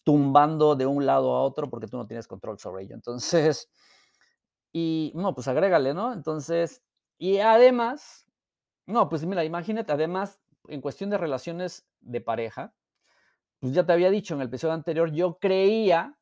tumbando 0.03 0.75
de 0.75 0.85
un 0.85 1.07
lado 1.07 1.37
a 1.37 1.43
otro 1.43 1.71
porque 1.71 1.87
tú 1.87 1.97
no 1.97 2.09
tienes 2.09 2.27
control 2.27 2.59
sobre 2.59 2.83
ello. 2.83 2.97
Entonces, 2.97 3.71
y 4.73 5.13
no, 5.15 5.33
pues 5.33 5.47
agrégale, 5.47 5.95
¿no? 5.95 6.13
Entonces, 6.13 6.83
y 7.19 7.39
además, 7.39 8.27
no, 8.87 9.09
pues 9.09 9.25
mira, 9.25 9.45
imagínate, 9.45 9.93
además, 9.93 10.41
en 10.67 10.81
cuestión 10.81 11.09
de 11.11 11.19
relaciones 11.19 11.87
de 12.01 12.21
pareja, 12.21 12.75
pues 13.61 13.73
ya 13.75 13.87
te 13.87 13.93
había 13.93 14.11
dicho 14.11 14.35
en 14.35 14.41
el 14.41 14.49
episodio 14.49 14.75
anterior, 14.75 15.13
yo 15.13 15.39
creía 15.39 16.19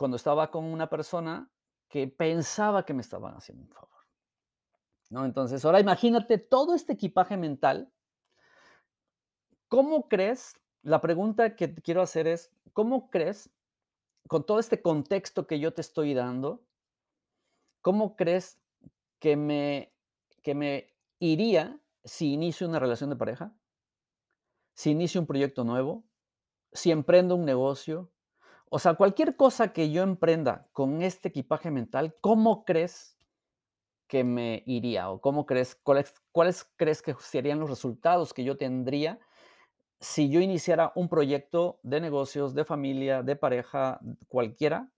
cuando 0.00 0.16
estaba 0.16 0.50
con 0.50 0.64
una 0.64 0.88
persona 0.88 1.52
que 1.86 2.08
pensaba 2.08 2.86
que 2.86 2.94
me 2.94 3.02
estaban 3.02 3.34
haciendo 3.34 3.64
un 3.64 3.68
favor. 3.68 4.06
¿No? 5.10 5.26
Entonces, 5.26 5.62
ahora 5.62 5.78
imagínate 5.78 6.38
todo 6.38 6.74
este 6.74 6.94
equipaje 6.94 7.36
mental. 7.36 7.92
¿Cómo 9.68 10.08
crees? 10.08 10.58
La 10.80 11.02
pregunta 11.02 11.54
que 11.54 11.74
quiero 11.74 12.00
hacer 12.00 12.26
es, 12.28 12.50
¿cómo 12.72 13.10
crees, 13.10 13.50
con 14.26 14.46
todo 14.46 14.58
este 14.58 14.80
contexto 14.80 15.46
que 15.46 15.60
yo 15.60 15.74
te 15.74 15.82
estoy 15.82 16.14
dando, 16.14 16.64
cómo 17.82 18.16
crees 18.16 18.58
que 19.18 19.36
me, 19.36 19.92
que 20.40 20.54
me 20.54 20.94
iría 21.18 21.78
si 22.04 22.32
inicio 22.32 22.66
una 22.66 22.78
relación 22.78 23.10
de 23.10 23.16
pareja? 23.16 23.54
Si 24.72 24.92
inicio 24.92 25.20
un 25.20 25.26
proyecto 25.26 25.62
nuevo, 25.62 26.04
si 26.72 26.90
emprendo 26.90 27.36
un 27.36 27.44
negocio, 27.44 28.10
o 28.72 28.78
sea, 28.78 28.94
cualquier 28.94 29.34
cosa 29.34 29.72
que 29.72 29.90
yo 29.90 30.02
emprenda 30.02 30.68
con 30.72 31.02
este 31.02 31.28
equipaje 31.28 31.72
mental, 31.72 32.16
¿cómo 32.20 32.64
crees 32.64 33.18
que 34.06 34.22
me 34.22 34.62
iría? 34.64 35.10
¿O 35.10 35.20
cómo 35.20 35.44
crees, 35.44 35.74
cuáles, 35.74 36.14
cuáles 36.30 36.64
crees 36.76 37.02
que 37.02 37.14
serían 37.18 37.58
los 37.58 37.68
resultados 37.68 38.32
que 38.32 38.44
yo 38.44 38.56
tendría 38.56 39.18
si 39.98 40.30
yo 40.30 40.40
iniciara 40.40 40.92
un 40.94 41.08
proyecto 41.08 41.80
de 41.82 42.00
negocios, 42.00 42.54
de 42.54 42.64
familia, 42.64 43.22
de 43.22 43.36
pareja, 43.36 44.00
cualquiera, 44.28 44.88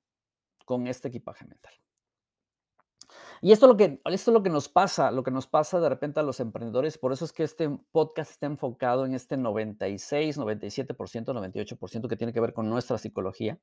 con 0.66 0.86
este 0.86 1.08
equipaje 1.08 1.46
mental? 1.46 1.72
Y 3.44 3.50
esto 3.50 3.66
es, 3.66 3.70
lo 3.70 3.76
que, 3.76 4.00
esto 4.04 4.30
es 4.30 4.34
lo 4.34 4.42
que 4.44 4.50
nos 4.50 4.68
pasa, 4.68 5.10
lo 5.10 5.24
que 5.24 5.32
nos 5.32 5.48
pasa 5.48 5.80
de 5.80 5.88
repente 5.88 6.20
a 6.20 6.22
los 6.22 6.38
emprendedores. 6.38 6.96
Por 6.96 7.12
eso 7.12 7.24
es 7.24 7.32
que 7.32 7.42
este 7.42 7.68
podcast 7.90 8.30
está 8.30 8.46
enfocado 8.46 9.04
en 9.04 9.14
este 9.14 9.36
96, 9.36 10.38
97%, 10.38 10.96
98% 10.96 12.08
que 12.08 12.16
tiene 12.16 12.32
que 12.32 12.40
ver 12.40 12.52
con 12.52 12.70
nuestra 12.70 12.98
psicología. 12.98 13.58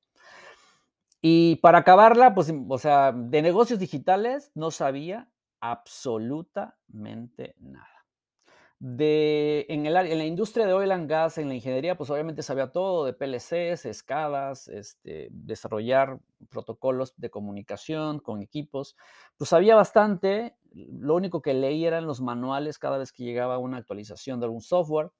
Y 1.21 1.55
para 1.57 1.77
acabarla, 1.79 2.35
pues, 2.35 2.53
o 2.67 2.77
sea, 2.77 3.13
de 3.13 3.41
negocios 3.41 3.79
digitales 3.79 4.51
no 4.53 4.69
sabía 4.69 5.31
absolutamente 5.61 7.55
nada 7.57 7.98
de, 8.79 9.65
en, 9.67 9.85
el, 9.85 9.95
en 9.97 10.17
la 10.17 10.25
industria 10.25 10.65
de 10.65 10.73
oil 10.73 10.91
and 10.91 11.09
gas, 11.09 11.37
en 11.37 11.49
la 11.49 11.55
ingeniería, 11.55 11.97
pues 11.97 12.09
obviamente 12.09 12.43
sabía 12.43 12.71
todo 12.71 13.05
de 13.05 13.13
PLCs, 13.13 13.85
escadas, 13.85 14.69
este, 14.69 15.27
desarrollar 15.31 16.19
protocolos 16.49 17.13
de 17.17 17.29
comunicación 17.29 18.19
con 18.19 18.41
equipos, 18.41 18.95
pues 19.37 19.49
sabía 19.49 19.75
bastante, 19.75 20.55
lo 20.71 21.15
único 21.15 21.41
que 21.41 21.53
leí 21.53 21.85
eran 21.85 22.07
los 22.07 22.21
manuales 22.21 22.79
cada 22.79 22.97
vez 22.97 23.11
que 23.11 23.23
llegaba 23.25 23.57
una 23.57 23.77
actualización 23.77 24.39
de 24.39 24.45
algún 24.45 24.61
software. 24.61 25.11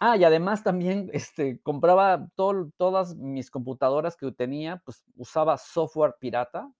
Ah, 0.00 0.16
y 0.16 0.24
además 0.24 0.64
también, 0.64 1.10
este, 1.12 1.60
compraba 1.62 2.28
todo 2.36 2.70
todas 2.76 3.16
mis 3.16 3.50
computadoras 3.50 4.16
que 4.16 4.32
tenía, 4.32 4.82
pues, 4.84 5.04
usaba 5.16 5.58
software 5.58 6.16
pirata, 6.18 6.70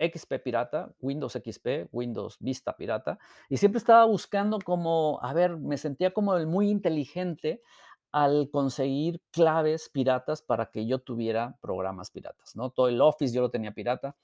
XP 0.00 0.40
pirata, 0.42 0.92
Windows 1.00 1.32
XP, 1.32 1.88
Windows 1.92 2.38
Vista 2.40 2.76
pirata, 2.76 3.18
y 3.48 3.58
siempre 3.58 3.78
estaba 3.78 4.04
buscando 4.06 4.58
como, 4.58 5.20
a 5.22 5.32
ver, 5.32 5.56
me 5.58 5.76
sentía 5.76 6.12
como 6.12 6.36
el 6.36 6.46
muy 6.46 6.70
inteligente 6.70 7.62
al 8.12 8.50
conseguir 8.50 9.22
claves 9.30 9.88
piratas 9.88 10.42
para 10.42 10.70
que 10.70 10.86
yo 10.86 10.98
tuviera 10.98 11.56
programas 11.60 12.10
piratas, 12.10 12.56
¿no? 12.56 12.70
Todo 12.70 12.88
el 12.88 13.00
Office 13.00 13.34
yo 13.34 13.42
lo 13.42 13.50
tenía 13.50 13.72
pirata. 13.72 14.16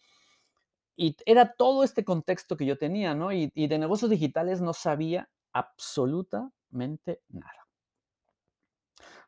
Y 0.97 1.17
era 1.27 1.53
todo 1.53 1.85
este 1.85 2.05
contexto 2.05 2.57
que 2.57 2.67
yo 2.67 2.79
tenía, 2.79 3.15
¿no? 3.15 3.33
Y, 3.33 3.53
y 3.55 3.69
de 3.69 3.79
negocios 3.79 4.11
digitales 4.11 4.61
no 4.61 4.73
sabía 4.73 5.29
absolutamente 5.53 7.21
nada. 7.29 7.66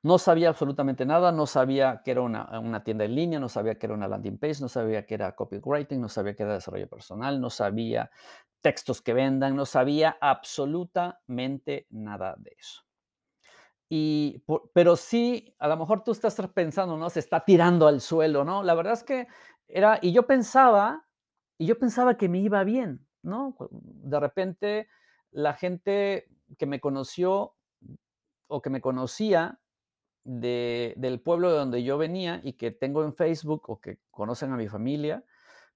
No 0.02 0.18
sabía 0.18 0.50
absolutamente 0.50 1.04
nada, 1.04 1.32
no 1.32 1.46
sabía 1.46 2.02
que 2.04 2.12
era 2.12 2.22
una, 2.22 2.84
tienda 2.84 3.04
en 3.04 3.14
línea, 3.16 3.40
no 3.40 3.48
sabía 3.48 3.78
que 3.78 3.86
era 3.86 3.94
una 3.94 4.06
landing 4.06 4.38
page, 4.38 4.60
no 4.60 4.68
sabía 4.68 5.04
que 5.04 5.14
era 5.14 5.34
copywriting, 5.34 6.00
no 6.00 6.08
sabía 6.08 6.36
que 6.36 6.44
era 6.44 6.54
desarrollo 6.54 6.88
personal, 6.88 7.40
no 7.40 7.50
sabía 7.50 8.10
textos 8.60 9.02
que 9.02 9.12
vendan, 9.12 9.56
no 9.56 9.66
sabía 9.66 10.16
absolutamente 10.20 11.86
nada 11.90 12.36
de 12.38 12.54
eso. 12.56 12.82
Y, 13.88 14.44
pero 14.72 14.96
sí, 14.96 15.54
a 15.58 15.66
lo 15.66 15.76
mejor 15.76 16.04
tú 16.04 16.12
estás 16.12 16.36
pensando, 16.54 16.96
¿no? 16.96 17.10
Se 17.10 17.20
está 17.20 17.44
tirando 17.44 17.88
al 17.88 18.00
suelo, 18.00 18.44
¿no? 18.44 18.62
La 18.62 18.74
verdad 18.74 18.92
es 18.92 19.02
que 19.02 19.26
era, 19.66 19.98
y 20.00 20.12
yo 20.12 20.26
pensaba, 20.26 21.06
y 21.58 21.66
yo 21.66 21.78
pensaba 21.78 22.16
que 22.16 22.28
me 22.28 22.38
iba 22.38 22.62
bien, 22.64 23.06
¿no? 23.22 23.56
De 23.70 24.20
repente 24.20 24.88
la 25.30 25.54
gente 25.54 26.28
que 26.56 26.66
me 26.66 26.80
conoció 26.80 27.56
o 28.46 28.62
que 28.62 28.70
me 28.70 28.80
conocía 28.80 29.58
del 30.28 31.20
pueblo 31.20 31.50
de 31.50 31.58
donde 31.58 31.82
yo 31.82 31.96
venía 31.96 32.40
y 32.44 32.52
que 32.52 32.70
tengo 32.70 33.02
en 33.02 33.14
Facebook 33.14 33.62
o 33.68 33.80
que 33.80 33.98
conocen 34.10 34.52
a 34.52 34.56
mi 34.58 34.68
familia, 34.68 35.24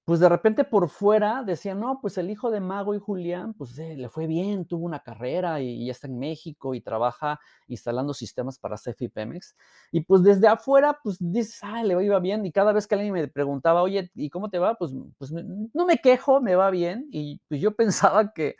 pues 0.04 0.20
de 0.20 0.28
repente 0.28 0.64
por 0.64 0.88
fuera 0.90 1.42
decían, 1.42 1.80
no, 1.80 2.00
pues 2.02 2.18
el 2.18 2.28
hijo 2.28 2.50
de 2.50 2.60
Mago 2.60 2.94
y 2.94 2.98
Julián, 2.98 3.54
pues 3.54 3.78
eh, 3.78 3.96
le 3.96 4.10
fue 4.10 4.26
bien, 4.26 4.66
tuvo 4.66 4.84
una 4.84 5.00
carrera 5.00 5.60
y, 5.60 5.86
ya 5.86 5.92
está 5.92 6.06
en 6.06 6.18
México 6.18 6.74
y 6.74 6.82
trabaja 6.82 7.40
instalando 7.68 8.12
sistemas 8.12 8.58
para 8.58 8.76
CFI 8.76 9.08
Pemex. 9.08 9.56
Y 9.90 10.02
pues 10.02 10.22
desde 10.22 10.48
afuera, 10.48 10.98
pues 11.02 11.16
dices, 11.18 11.60
ah, 11.62 11.82
le 11.82 12.04
iba 12.04 12.18
bien. 12.18 12.44
Y 12.44 12.52
cada 12.52 12.72
vez 12.72 12.86
que 12.86 12.96
alguien 12.96 13.14
me 13.14 13.28
preguntaba, 13.28 13.82
oye, 13.82 14.10
¿y 14.14 14.28
cómo 14.28 14.50
te 14.50 14.58
va? 14.58 14.74
Pues, 14.74 14.92
pues 15.16 15.32
no 15.32 15.86
me 15.86 15.98
quejo, 15.98 16.42
me 16.42 16.56
va 16.56 16.70
bien. 16.70 17.06
Y 17.10 17.40
pues 17.48 17.60
yo 17.60 17.74
pensaba 17.76 18.34
que, 18.34 18.56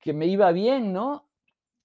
que 0.00 0.12
me 0.12 0.26
iba 0.26 0.52
bien, 0.52 0.92
¿no? 0.92 1.28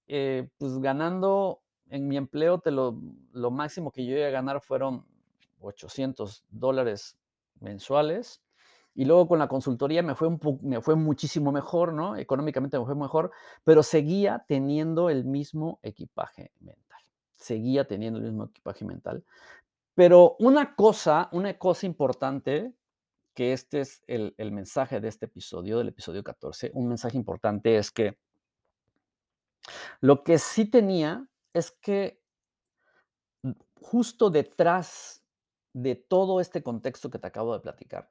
Eh, 0.08 0.50
pues 0.58 0.78
ganando 0.80 1.63
en 1.94 2.08
mi 2.08 2.18
empleo, 2.18 2.58
te 2.58 2.72
lo, 2.72 3.00
lo 3.34 3.52
máximo 3.52 3.92
que 3.92 4.04
yo 4.04 4.18
iba 4.18 4.26
a 4.26 4.32
ganar 4.32 4.62
fueron 4.62 5.06
800 5.62 6.44
dólares 6.50 7.20
mensuales. 7.60 8.42
Y 8.96 9.06
luego 9.06 9.28
con 9.28 9.38
la 9.38 9.48
consultoría 9.48 10.02
me 10.02 10.16
fue, 10.16 10.28
un 10.28 10.40
me 10.64 10.82
fue 10.82 10.96
muchísimo 10.96 11.52
mejor, 11.52 11.94
¿no? 11.94 12.16
Económicamente 12.16 12.80
me 12.80 12.86
fue 12.86 12.96
mejor, 12.96 13.32
pero 13.64 13.84
seguía 13.84 14.44
teniendo 14.48 15.12
el 15.12 15.24
mismo 15.24 15.80
equipaje 15.84 16.52
mental. 16.60 17.02
Seguía 17.36 17.86
teniendo 17.88 18.18
el 18.18 18.26
mismo 18.26 18.46
equipaje 18.46 18.86
mental. 18.86 19.24
Pero 19.94 20.36
una 20.40 20.76
cosa, 20.76 21.30
una 21.32 21.60
cosa 21.60 21.86
importante, 21.86 22.74
que 23.36 23.54
este 23.54 23.82
es 23.82 24.04
el, 24.08 24.34
el 24.40 24.52
mensaje 24.52 25.00
de 25.00 25.10
este 25.10 25.26
episodio, 25.26 25.78
del 25.78 25.90
episodio 25.90 26.24
14, 26.24 26.72
un 26.74 26.88
mensaje 26.88 27.18
importante 27.18 27.78
es 27.78 27.92
que 27.92 28.18
lo 30.02 30.24
que 30.24 30.40
sí 30.40 30.66
tenía 30.66 31.28
es 31.54 31.72
que 31.72 32.22
mm, 33.44 33.52
justo 33.82 34.30
detrás 34.30 35.24
de 35.74 35.96
todo 35.96 36.40
este 36.40 36.62
contexto 36.64 37.10
que 37.10 37.20
te 37.20 37.28
acabo 37.28 37.54
de 37.54 37.62
platicar, 37.62 38.10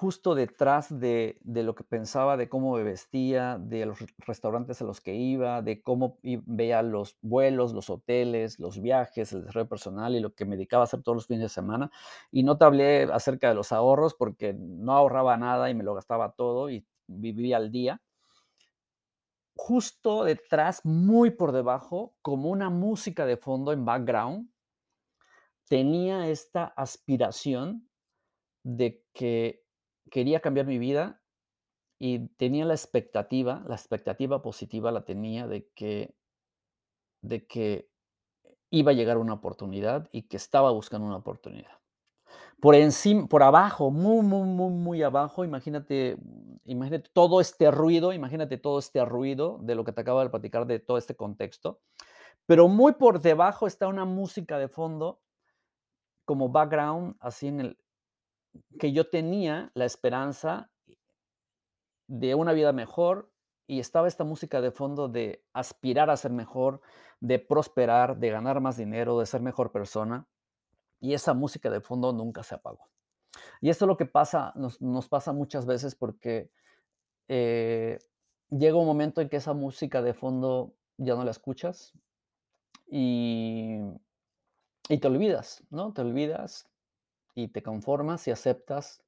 justo 0.00 0.34
detrás 0.34 0.98
de, 0.98 1.38
lo 1.44 1.74
que 1.74 1.84
pensaba, 1.84 2.38
de 2.38 2.48
cómo 2.48 2.74
me 2.76 2.82
vestía, 2.82 3.58
de 3.58 3.84
los 3.84 3.98
restaurantes 4.18 4.80
a 4.80 4.84
los 4.86 5.00
que 5.02 5.14
iba, 5.14 5.60
de 5.60 5.82
cómo 5.82 6.18
veía 6.22 6.80
los 6.80 7.18
vuelos, 7.20 7.74
los 7.74 7.90
hoteles, 7.90 8.58
los 8.58 8.80
viajes, 8.80 9.32
el 9.32 9.40
desarrollo 9.42 9.68
personal 9.68 10.14
y 10.14 10.20
lo 10.20 10.34
que 10.34 10.46
me 10.46 10.56
dedicaba 10.56 10.84
a 10.84 10.86
hacer 10.86 11.02
todos 11.02 11.16
los 11.16 11.26
fines 11.26 11.42
de 11.42 11.48
semana. 11.50 11.90
Y 12.32 12.44
no 12.44 12.56
te 12.56 12.64
hablé 12.64 13.02
acerca 13.12 13.50
de 13.50 13.54
los 13.54 13.72
ahorros 13.72 14.14
porque 14.14 14.54
no 14.54 14.92
ahorraba 14.92 15.36
nada 15.36 15.68
y 15.68 15.74
me 15.74 15.84
lo 15.84 15.94
gastaba 15.94 16.32
todo 16.32 16.70
y 16.70 16.86
vivía 17.06 17.58
al 17.58 17.70
día 17.70 18.00
justo 19.60 20.24
detrás, 20.24 20.80
muy 20.84 21.30
por 21.30 21.52
debajo, 21.52 22.14
como 22.22 22.48
una 22.48 22.70
música 22.70 23.26
de 23.26 23.36
fondo 23.36 23.72
en 23.72 23.84
background, 23.84 24.50
tenía 25.68 26.28
esta 26.28 26.64
aspiración 26.64 27.88
de 28.64 29.04
que 29.12 29.62
quería 30.10 30.40
cambiar 30.40 30.66
mi 30.66 30.78
vida 30.78 31.22
y 31.98 32.28
tenía 32.38 32.64
la 32.64 32.72
expectativa, 32.72 33.62
la 33.68 33.74
expectativa 33.74 34.40
positiva 34.40 34.90
la 34.92 35.04
tenía 35.04 35.46
de 35.46 35.68
que, 35.74 36.16
de 37.22 37.46
que 37.46 37.90
iba 38.70 38.92
a 38.92 38.94
llegar 38.94 39.18
una 39.18 39.34
oportunidad 39.34 40.08
y 40.10 40.22
que 40.22 40.38
estaba 40.38 40.70
buscando 40.70 41.06
una 41.06 41.18
oportunidad. 41.18 41.79
Por 42.60 42.74
encima, 42.74 43.26
por 43.26 43.42
abajo, 43.42 43.90
muy, 43.90 44.22
muy, 44.22 44.46
muy, 44.46 44.70
muy 44.70 45.02
abajo, 45.02 45.44
imagínate, 45.44 46.18
imagínate 46.64 47.08
todo 47.14 47.40
este 47.40 47.70
ruido, 47.70 48.12
imagínate 48.12 48.58
todo 48.58 48.78
este 48.78 49.02
ruido 49.04 49.58
de 49.62 49.74
lo 49.74 49.84
que 49.84 49.92
te 49.92 50.02
acabo 50.02 50.20
de 50.20 50.28
platicar, 50.28 50.66
de 50.66 50.78
todo 50.78 50.98
este 50.98 51.16
contexto. 51.16 51.80
Pero 52.44 52.68
muy 52.68 52.92
por 52.92 53.20
debajo 53.20 53.66
está 53.66 53.88
una 53.88 54.04
música 54.04 54.58
de 54.58 54.68
fondo 54.68 55.22
como 56.26 56.50
background, 56.50 57.16
así 57.20 57.48
en 57.48 57.60
el 57.60 57.78
que 58.78 58.92
yo 58.92 59.08
tenía 59.08 59.70
la 59.74 59.86
esperanza 59.86 60.70
de 62.08 62.34
una 62.34 62.52
vida 62.52 62.72
mejor 62.72 63.30
y 63.66 63.80
estaba 63.80 64.08
esta 64.08 64.24
música 64.24 64.60
de 64.60 64.70
fondo 64.70 65.08
de 65.08 65.44
aspirar 65.54 66.10
a 66.10 66.16
ser 66.16 66.32
mejor, 66.32 66.82
de 67.20 67.38
prosperar, 67.38 68.18
de 68.18 68.30
ganar 68.30 68.60
más 68.60 68.76
dinero, 68.76 69.18
de 69.18 69.26
ser 69.26 69.40
mejor 69.40 69.72
persona 69.72 70.26
y 71.00 71.14
esa 71.14 71.34
música 71.34 71.70
de 71.70 71.80
fondo 71.80 72.12
nunca 72.12 72.42
se 72.42 72.54
apagó. 72.54 72.88
Y 73.60 73.70
esto 73.70 73.84
es 73.84 73.88
lo 73.88 73.96
que 73.96 74.06
pasa, 74.06 74.52
nos, 74.54 75.08
pasa 75.08 75.32
muchas 75.32 75.66
veces 75.66 75.94
porque 75.94 76.50
eh, 77.28 77.98
llega 78.50 78.76
un 78.76 78.86
momento 78.86 79.20
en 79.20 79.28
que 79.28 79.36
esa 79.36 79.54
música 79.54 80.02
de 80.02 80.14
fondo 80.14 80.74
ya 80.96 81.14
no 81.14 81.24
la 81.24 81.30
escuchas 81.30 81.92
y, 82.86 83.78
y 84.88 84.98
te 84.98 85.08
olvidas, 85.08 85.62
¿no? 85.70 85.92
Te 85.92 86.02
olvidas 86.02 86.68
y 87.34 87.48
te 87.48 87.62
conformas 87.62 88.26
y 88.28 88.30
aceptas 88.30 89.02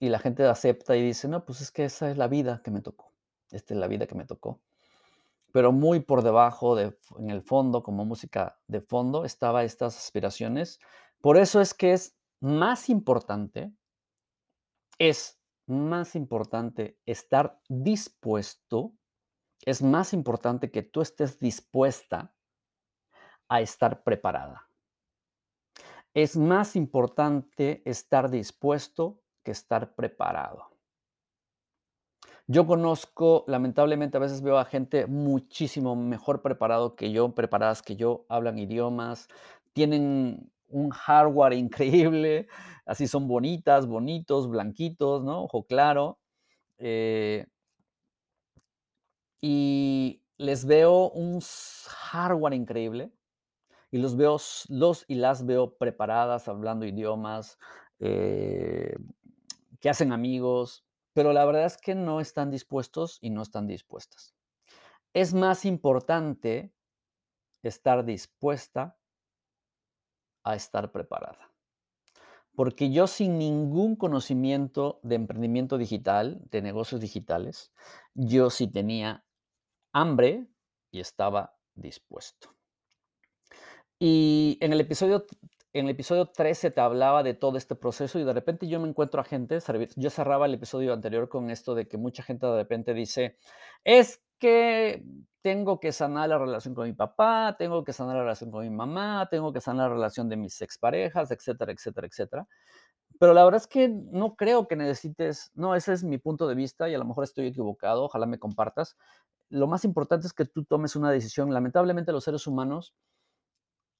y 0.00 0.08
la 0.08 0.18
gente 0.18 0.44
acepta 0.44 0.96
y 0.96 1.02
dice, 1.02 1.28
no, 1.28 1.44
pues 1.44 1.60
es 1.60 1.70
que 1.70 1.84
esa 1.84 2.10
es 2.10 2.18
la 2.18 2.28
vida 2.28 2.60
que 2.62 2.70
me 2.70 2.82
tocó, 2.82 3.12
esta 3.50 3.74
es 3.74 3.80
la 3.80 3.86
vida 3.86 4.06
que 4.06 4.16
me 4.16 4.26
tocó 4.26 4.60
pero 5.54 5.70
muy 5.70 6.00
por 6.00 6.22
debajo, 6.22 6.74
de, 6.74 6.98
en 7.16 7.30
el 7.30 7.40
fondo, 7.40 7.84
como 7.84 8.04
música 8.04 8.60
de 8.66 8.80
fondo, 8.80 9.24
estaba 9.24 9.62
estas 9.62 9.96
aspiraciones. 9.96 10.80
Por 11.20 11.36
eso 11.36 11.60
es 11.60 11.74
que 11.74 11.92
es 11.92 12.18
más 12.40 12.90
importante, 12.90 13.72
es 14.98 15.40
más 15.68 16.16
importante 16.16 16.98
estar 17.06 17.60
dispuesto, 17.68 18.96
es 19.64 19.80
más 19.80 20.12
importante 20.12 20.72
que 20.72 20.82
tú 20.82 21.02
estés 21.02 21.38
dispuesta 21.38 22.34
a 23.48 23.60
estar 23.60 24.02
preparada. 24.02 24.68
Es 26.14 26.36
más 26.36 26.74
importante 26.74 27.88
estar 27.88 28.28
dispuesto 28.28 29.22
que 29.44 29.52
estar 29.52 29.94
preparado. 29.94 30.73
Yo 32.48 32.66
conozco, 32.66 33.44
lamentablemente 33.48 34.18
a 34.18 34.20
veces 34.20 34.42
veo 34.42 34.58
a 34.58 34.66
gente 34.66 35.06
muchísimo 35.06 35.96
mejor 35.96 36.42
preparado 36.42 36.94
que 36.94 37.10
yo, 37.10 37.34
preparadas 37.34 37.80
que 37.80 37.96
yo, 37.96 38.26
hablan 38.28 38.58
idiomas, 38.58 39.28
tienen 39.72 40.52
un 40.68 40.90
hardware 40.90 41.54
increíble, 41.54 42.48
así 42.84 43.06
son 43.08 43.28
bonitas, 43.28 43.86
bonitos, 43.86 44.48
blanquitos, 44.50 45.24
¿no? 45.24 45.44
Ojo 45.44 45.64
claro. 45.66 46.18
Eh 46.78 47.46
y 49.42 50.22
les 50.38 50.64
veo 50.64 51.10
un 51.10 51.40
hardware 51.86 52.54
increíble 52.54 53.12
y 53.90 53.98
los 53.98 54.16
veo, 54.16 54.38
los 54.68 55.04
y 55.08 55.16
las 55.16 55.46
veo 55.46 55.76
preparadas, 55.76 56.48
hablando 56.48 56.86
idiomas, 56.86 57.58
eh, 58.00 58.96
que 59.80 59.90
hacen 59.90 60.12
amigos, 60.12 60.84
pero 61.14 61.32
la 61.32 61.44
verdad 61.46 61.66
es 61.66 61.78
que 61.78 61.94
no 61.94 62.20
están 62.20 62.50
dispuestos 62.50 63.18
y 63.22 63.30
no 63.30 63.42
están 63.42 63.66
dispuestas. 63.66 64.34
Es 65.14 65.34
más 65.34 65.64
importante 65.64 66.74
estar 67.62 68.04
dispuesta 68.04 68.98
a 70.44 70.54
estar 70.54 70.90
preparada. 70.92 71.50
porque 72.54 72.90
yo 72.92 73.06
sin 73.06 73.38
ningún 73.38 73.96
conocimiento 73.96 75.00
de 75.02 75.16
emprendimiento 75.16 75.76
digital, 75.78 76.40
de 76.50 76.62
negocios 76.62 77.00
digitales, 77.00 77.72
yo 78.14 78.50
sí 78.50 78.68
tenía 78.68 79.24
hambre 79.92 80.48
y 80.92 81.00
estaba 81.00 81.56
dispuesto. 81.74 82.54
Y 83.98 84.58
en 84.60 84.72
el 84.72 84.80
episodio 84.80 85.26
en 85.74 85.86
el 85.86 85.90
episodio 85.90 86.26
13 86.26 86.70
te 86.70 86.80
hablaba 86.80 87.24
de 87.24 87.34
todo 87.34 87.58
este 87.58 87.74
proceso 87.74 88.20
y 88.20 88.24
de 88.24 88.32
repente 88.32 88.68
yo 88.68 88.78
me 88.78 88.88
encuentro 88.88 89.20
a 89.20 89.24
gente, 89.24 89.58
yo 89.96 90.08
cerraba 90.08 90.46
el 90.46 90.54
episodio 90.54 90.92
anterior 90.92 91.28
con 91.28 91.50
esto 91.50 91.74
de 91.74 91.88
que 91.88 91.96
mucha 91.98 92.22
gente 92.22 92.46
de 92.46 92.56
repente 92.56 92.94
dice, 92.94 93.38
es 93.82 94.22
que 94.38 95.04
tengo 95.42 95.80
que 95.80 95.90
sanar 95.90 96.28
la 96.28 96.38
relación 96.38 96.76
con 96.76 96.86
mi 96.86 96.92
papá, 96.92 97.56
tengo 97.58 97.82
que 97.82 97.92
sanar 97.92 98.14
la 98.14 98.22
relación 98.22 98.52
con 98.52 98.62
mi 98.62 98.70
mamá, 98.70 99.26
tengo 99.28 99.52
que 99.52 99.60
sanar 99.60 99.88
la 99.88 99.96
relación 99.96 100.28
de 100.28 100.36
mis 100.36 100.62
exparejas, 100.62 101.32
etcétera, 101.32 101.72
etcétera, 101.72 102.06
etcétera. 102.06 102.48
Pero 103.18 103.34
la 103.34 103.44
verdad 103.44 103.60
es 103.60 103.66
que 103.66 103.88
no 103.88 104.36
creo 104.36 104.68
que 104.68 104.76
necesites, 104.76 105.50
no, 105.54 105.74
ese 105.74 105.92
es 105.92 106.04
mi 106.04 106.18
punto 106.18 106.46
de 106.46 106.54
vista 106.54 106.88
y 106.88 106.94
a 106.94 106.98
lo 106.98 107.04
mejor 107.04 107.24
estoy 107.24 107.48
equivocado, 107.48 108.04
ojalá 108.04 108.26
me 108.26 108.38
compartas. 108.38 108.96
Lo 109.50 109.66
más 109.66 109.84
importante 109.84 110.28
es 110.28 110.32
que 110.32 110.44
tú 110.44 110.64
tomes 110.64 110.94
una 110.94 111.10
decisión. 111.10 111.52
Lamentablemente 111.52 112.12
los 112.12 112.24
seres 112.24 112.46
humanos 112.46 112.94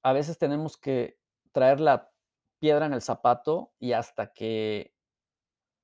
a 0.03 0.13
veces 0.13 0.37
tenemos 0.37 0.77
que 0.77 1.17
traer 1.55 1.79
la 1.79 2.11
piedra 2.59 2.85
en 2.85 2.91
el 2.91 3.01
zapato 3.01 3.71
y 3.79 3.93
hasta 3.93 4.33
que 4.33 4.93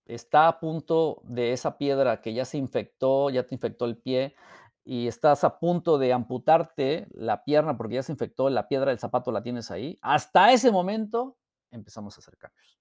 está 0.05 0.49
a 0.49 0.59
punto 0.59 1.21
de 1.23 1.53
esa 1.53 1.77
piedra 1.77 2.19
que 2.19 2.33
ya 2.33 2.43
se 2.43 2.57
infectó, 2.57 3.29
ya 3.29 3.45
te 3.45 3.55
infectó 3.55 3.85
el 3.85 3.97
pie 3.97 4.35
y 4.83 5.07
estás 5.07 5.45
a 5.45 5.59
punto 5.59 5.97
de 5.97 6.11
amputarte 6.11 7.07
la 7.11 7.45
pierna 7.45 7.77
porque 7.77 7.95
ya 7.95 8.03
se 8.03 8.11
infectó, 8.11 8.49
la 8.49 8.67
piedra 8.67 8.89
del 8.89 8.99
zapato 8.99 9.31
la 9.31 9.43
tienes 9.43 9.71
ahí, 9.71 9.97
hasta 10.01 10.51
ese 10.51 10.71
momento 10.71 11.37
empezamos 11.71 12.17
a 12.17 12.19
hacer 12.19 12.37
cambios. 12.37 12.77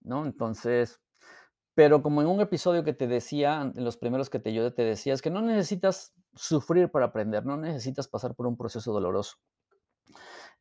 ¿No? 0.00 0.24
Entonces, 0.24 1.02
pero 1.74 2.02
como 2.02 2.22
en 2.22 2.28
un 2.28 2.40
episodio 2.40 2.82
que 2.82 2.94
te 2.94 3.08
decía, 3.08 3.60
en 3.60 3.84
los 3.84 3.98
primeros 3.98 4.30
que 4.30 4.38
te 4.38 4.54
yo 4.54 4.72
te 4.72 4.84
decía, 4.84 5.12
es 5.12 5.20
que 5.20 5.28
no 5.28 5.42
necesitas 5.42 6.14
sufrir 6.34 6.90
para 6.90 7.06
aprender, 7.06 7.44
no 7.44 7.58
necesitas 7.58 8.08
pasar 8.08 8.34
por 8.34 8.46
un 8.46 8.56
proceso 8.56 8.90
doloroso 8.90 9.36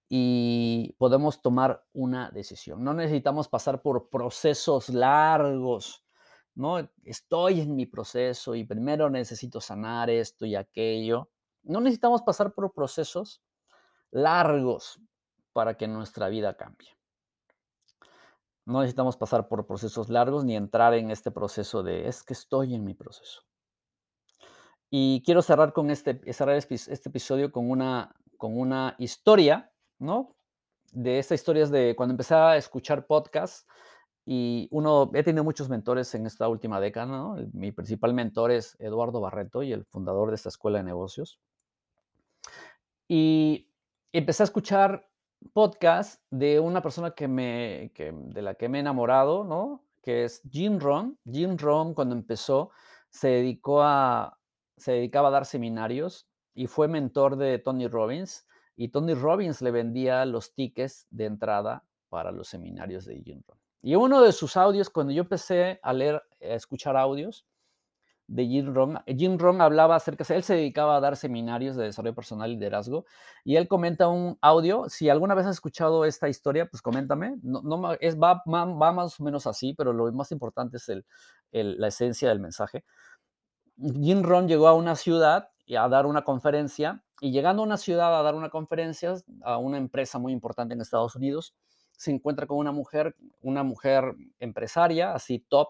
y 0.07 0.93
podemos 0.97 1.41
tomar 1.41 1.83
una 1.93 2.29
decisión. 2.29 2.83
No 2.83 2.93
necesitamos 2.93 3.47
pasar 3.47 3.81
por 3.81 4.09
procesos 4.09 4.89
largos, 4.89 6.05
¿no? 6.53 6.89
Estoy 7.03 7.61
en 7.61 7.75
mi 7.75 7.85
proceso 7.85 8.55
y 8.55 8.63
primero 8.63 9.09
necesito 9.09 9.59
sanar 9.59 10.09
esto 10.09 10.45
y 10.45 10.55
aquello. 10.55 11.29
No 11.63 11.81
necesitamos 11.81 12.21
pasar 12.21 12.53
por 12.53 12.73
procesos 12.73 13.41
largos 14.11 14.99
para 15.53 15.75
que 15.75 15.87
nuestra 15.87 16.29
vida 16.29 16.55
cambie. 16.55 16.89
No 18.65 18.81
necesitamos 18.81 19.17
pasar 19.17 19.47
por 19.47 19.65
procesos 19.65 20.09
largos 20.09 20.43
ni 20.43 20.55
entrar 20.55 20.93
en 20.93 21.11
este 21.11 21.31
proceso 21.31 21.83
de 21.83 22.07
es 22.07 22.23
que 22.23 22.33
estoy 22.33 22.73
en 22.75 22.83
mi 22.83 22.93
proceso. 22.93 23.41
Y 24.89 25.23
quiero 25.25 25.41
cerrar 25.41 25.73
con 25.73 25.89
este, 25.89 26.21
cerrar 26.33 26.55
este 26.55 27.09
episodio 27.09 27.51
con 27.51 27.69
una, 27.69 28.15
con 28.37 28.57
una 28.57 28.95
historia 28.97 29.71
De 30.91 31.19
esta 31.19 31.35
historia 31.35 31.63
es 31.63 31.71
de 31.71 31.95
cuando 31.95 32.13
empecé 32.13 32.35
a 32.35 32.57
escuchar 32.57 33.05
podcasts 33.05 33.65
y 34.25 34.67
uno, 34.71 35.11
he 35.13 35.23
tenido 35.23 35.43
muchos 35.43 35.69
mentores 35.69 36.15
en 36.15 36.25
esta 36.25 36.47
última 36.47 36.79
década. 36.79 37.35
Mi 37.53 37.71
principal 37.71 38.13
mentor 38.13 38.51
es 38.51 38.75
Eduardo 38.79 39.21
Barreto 39.21 39.61
y 39.61 39.71
el 39.71 39.85
fundador 39.85 40.29
de 40.29 40.35
esta 40.35 40.49
escuela 40.49 40.79
de 40.79 40.83
negocios. 40.83 41.39
Y 43.07 43.69
empecé 44.11 44.43
a 44.43 44.45
escuchar 44.45 45.07
podcasts 45.53 46.23
de 46.31 46.59
una 46.59 46.81
persona 46.81 47.11
que 47.11 47.27
me, 47.27 47.91
que, 47.93 48.11
de 48.13 48.41
la 48.41 48.55
que 48.55 48.67
me 48.67 48.79
he 48.79 48.81
enamorado, 48.81 49.43
¿no? 49.43 49.85
Que 50.01 50.23
es 50.23 50.41
Jim 50.49 50.79
Rohn. 50.79 51.19
Jim 51.31 51.55
Rohn 51.57 51.93
cuando 51.93 52.15
empezó 52.15 52.71
se 53.09 53.27
dedicó 53.27 53.83
a, 53.83 54.39
se 54.75 54.93
dedicaba 54.93 55.27
a 55.27 55.31
dar 55.31 55.45
seminarios 55.45 56.27
y 56.55 56.65
fue 56.65 56.87
mentor 56.87 57.35
de 57.35 57.59
Tony 57.59 57.87
Robbins 57.87 58.47
y 58.75 58.89
Tony 58.89 59.13
Robbins 59.13 59.61
le 59.61 59.71
vendía 59.71 60.25
los 60.25 60.53
tickets 60.53 61.07
de 61.09 61.25
entrada 61.25 61.83
para 62.09 62.31
los 62.31 62.47
seminarios 62.47 63.05
de 63.05 63.21
Jim 63.21 63.41
Rohn. 63.47 63.59
Y 63.81 63.95
uno 63.95 64.21
de 64.21 64.31
sus 64.31 64.57
audios, 64.57 64.89
cuando 64.89 65.13
yo 65.13 65.21
empecé 65.21 65.79
a 65.83 65.93
leer, 65.93 66.15
a 66.41 66.53
escuchar 66.55 66.97
audios 66.97 67.45
de 68.27 68.47
Jim 68.47 68.73
Rohn, 68.73 68.99
Jim 69.05 69.37
Rohn 69.37 69.61
hablaba 69.61 69.95
acerca, 69.95 70.25
él 70.33 70.41
se 70.41 70.55
dedicaba 70.55 70.97
a 70.97 70.99
dar 70.99 71.15
seminarios 71.15 71.75
de 71.75 71.83
desarrollo 71.83 72.15
personal 72.15 72.49
y 72.49 72.55
liderazgo, 72.55 73.05
y 73.43 73.55
él 73.55 73.67
comenta 73.67 74.07
un 74.07 74.39
audio, 74.41 74.89
si 74.89 75.09
alguna 75.09 75.35
vez 75.35 75.45
has 75.45 75.57
escuchado 75.57 76.05
esta 76.05 76.27
historia, 76.27 76.65
pues 76.65 76.81
coméntame, 76.81 77.35
no, 77.43 77.61
no 77.61 77.93
es, 77.99 78.19
va, 78.19 78.41
va, 78.47 78.91
más 78.91 79.19
o 79.19 79.23
menos 79.23 79.45
así, 79.45 79.75
pero 79.75 79.93
lo 79.93 80.11
más 80.11 80.31
importante 80.31 80.77
es 80.77 80.89
el, 80.89 81.05
la 81.51 81.87
esencia 81.87 82.29
del 82.29 82.39
mensaje. 82.39 82.83
Jim 83.77 84.23
Rohn 84.23 84.47
llegó 84.47 84.67
a 84.67 84.73
una 84.73 84.95
ciudad 84.95 85.49
a 85.77 85.89
dar 85.89 86.07
una 86.07 86.23
conferencia 86.23 87.04
y 87.21 87.31
llegando 87.31 87.61
a 87.61 87.65
una 87.65 87.77
ciudad 87.77 88.17
a 88.17 88.23
dar 88.23 88.35
una 88.35 88.49
conferencia, 88.49 89.15
a 89.43 89.57
una 89.57 89.77
empresa 89.77 90.19
muy 90.19 90.33
importante 90.33 90.73
en 90.73 90.81
Estados 90.81 91.15
Unidos, 91.15 91.55
se 91.91 92.11
encuentra 92.11 92.45
con 92.45 92.57
una 92.57 92.71
mujer, 92.71 93.15
una 93.41 93.63
mujer 93.63 94.15
empresaria, 94.39 95.13
así 95.13 95.39
top. 95.39 95.69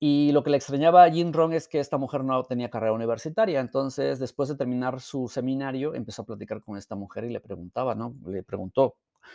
Y 0.00 0.30
lo 0.30 0.44
que 0.44 0.50
le 0.50 0.56
extrañaba 0.56 1.02
a 1.02 1.10
Jim 1.10 1.32
Rohn 1.32 1.52
es 1.52 1.66
que 1.66 1.80
esta 1.80 1.98
mujer 1.98 2.22
no 2.22 2.44
tenía 2.44 2.70
carrera 2.70 2.92
universitaria. 2.92 3.58
Entonces, 3.58 4.20
después 4.20 4.48
de 4.48 4.54
terminar 4.54 5.00
su 5.00 5.28
seminario, 5.28 5.94
empezó 5.94 6.22
a 6.22 6.26
platicar 6.26 6.62
con 6.62 6.76
esta 6.78 6.94
mujer 6.94 7.24
y 7.24 7.30
le 7.30 7.40
preguntaba, 7.40 7.96
¿no? 7.96 8.14
Le 8.24 8.44
preguntó, 8.44 8.94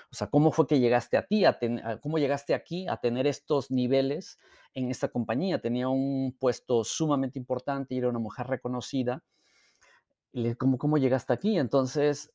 o 0.10 0.16
sea, 0.16 0.28
¿cómo 0.28 0.54
fue 0.54 0.66
que 0.66 0.80
llegaste 0.80 1.18
a 1.18 1.26
ti, 1.26 1.44
a 1.44 1.60
cómo 2.02 2.18
llegaste 2.18 2.54
aquí 2.54 2.88
a 2.88 2.98
tener 2.98 3.28
estos 3.28 3.72
niveles 3.72 4.40
en 4.74 4.90
esta 4.90 5.10
compañía? 5.10 5.60
Tenía 5.60 5.90
un 5.90 6.36
puesto 6.40 6.86
sumamente 6.86 7.38
importante 7.38 7.94
y 7.94 7.98
era 7.98 8.10
una 8.10 8.20
mujer 8.20 8.48
reconocida 8.48 9.22
¿cómo, 10.58 10.78
cómo 10.78 10.98
llegaste 10.98 11.34
aquí? 11.34 11.58
Entonces, 11.58 12.32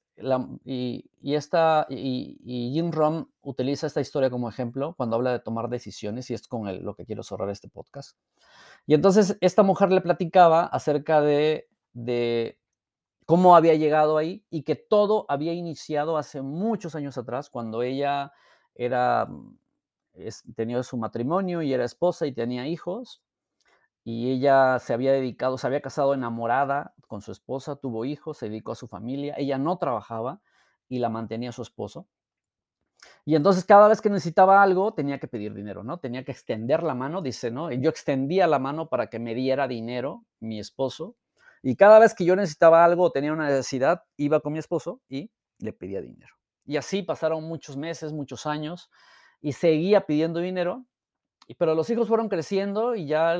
y, 0.64 1.10
y, 1.20 1.34
esta, 1.34 1.86
y, 1.88 2.70
Jim 2.72 2.90
Rohn 2.90 3.30
utiliza 3.42 3.86
esta 3.86 4.00
historia 4.00 4.30
como 4.30 4.48
ejemplo 4.48 4.94
cuando 4.96 5.16
habla 5.16 5.32
de 5.32 5.40
tomar 5.40 5.68
decisiones 5.68 6.30
y 6.30 6.34
es 6.34 6.48
con 6.48 6.84
lo 6.84 6.94
que 6.94 7.04
quiero 7.04 7.22
cerrar 7.22 7.50
este 7.50 7.68
podcast. 7.68 8.16
Y 8.86 8.94
entonces 8.94 9.36
esta 9.40 9.62
mujer 9.62 9.92
le 9.92 10.00
platicaba 10.00 10.64
acerca 10.64 11.20
de, 11.20 11.68
de 11.92 12.58
cómo 13.26 13.54
había 13.54 13.74
llegado 13.74 14.16
ahí 14.16 14.44
y 14.50 14.62
que 14.62 14.74
todo 14.76 15.26
había 15.28 15.52
iniciado 15.52 16.16
hace 16.16 16.42
muchos 16.42 16.94
años 16.94 17.18
atrás 17.18 17.50
cuando 17.50 17.82
ella 17.82 18.32
era, 18.74 19.28
tenía 20.56 20.82
su 20.82 20.96
matrimonio 20.96 21.62
y 21.62 21.72
era 21.72 21.84
esposa 21.84 22.26
y 22.26 22.32
tenía 22.32 22.66
hijos 22.66 23.22
y 24.04 24.30
ella 24.30 24.78
se 24.78 24.94
había 24.94 25.12
dedicado, 25.12 25.58
se 25.58 25.66
había 25.66 25.80
casado 25.80 26.14
enamorada 26.14 26.94
con 27.06 27.20
su 27.20 27.32
esposa, 27.32 27.76
tuvo 27.76 28.04
hijos, 28.04 28.38
se 28.38 28.48
dedicó 28.48 28.72
a 28.72 28.76
su 28.76 28.88
familia, 28.88 29.34
ella 29.36 29.58
no 29.58 29.78
trabajaba 29.78 30.40
y 30.88 30.98
la 30.98 31.08
mantenía 31.08 31.52
su 31.52 31.62
esposo. 31.62 32.06
Y 33.24 33.36
entonces 33.36 33.64
cada 33.64 33.88
vez 33.88 34.00
que 34.00 34.10
necesitaba 34.10 34.62
algo 34.62 34.94
tenía 34.94 35.18
que 35.18 35.28
pedir 35.28 35.54
dinero, 35.54 35.84
¿no? 35.84 35.98
Tenía 35.98 36.24
que 36.24 36.32
extender 36.32 36.82
la 36.82 36.94
mano, 36.94 37.22
dice, 37.22 37.50
¿no? 37.50 37.70
Yo 37.70 37.90
extendía 37.90 38.46
la 38.46 38.58
mano 38.58 38.88
para 38.88 39.08
que 39.08 39.18
me 39.18 39.34
diera 39.34 39.68
dinero 39.68 40.24
mi 40.40 40.58
esposo. 40.58 41.16
Y 41.62 41.76
cada 41.76 41.98
vez 41.98 42.14
que 42.14 42.24
yo 42.24 42.36
necesitaba 42.36 42.84
algo 42.84 43.04
o 43.04 43.12
tenía 43.12 43.32
una 43.32 43.48
necesidad, 43.48 44.04
iba 44.16 44.40
con 44.40 44.52
mi 44.52 44.58
esposo 44.58 45.02
y 45.08 45.30
le 45.58 45.72
pedía 45.72 46.00
dinero. 46.00 46.34
Y 46.64 46.76
así 46.76 47.02
pasaron 47.02 47.44
muchos 47.44 47.76
meses, 47.76 48.12
muchos 48.12 48.46
años, 48.46 48.90
y 49.40 49.52
seguía 49.52 50.06
pidiendo 50.06 50.40
dinero 50.40 50.84
pero 51.54 51.74
los 51.74 51.88
hijos 51.90 52.08
fueron 52.08 52.28
creciendo 52.28 52.94
y 52.94 53.06
ya, 53.06 53.38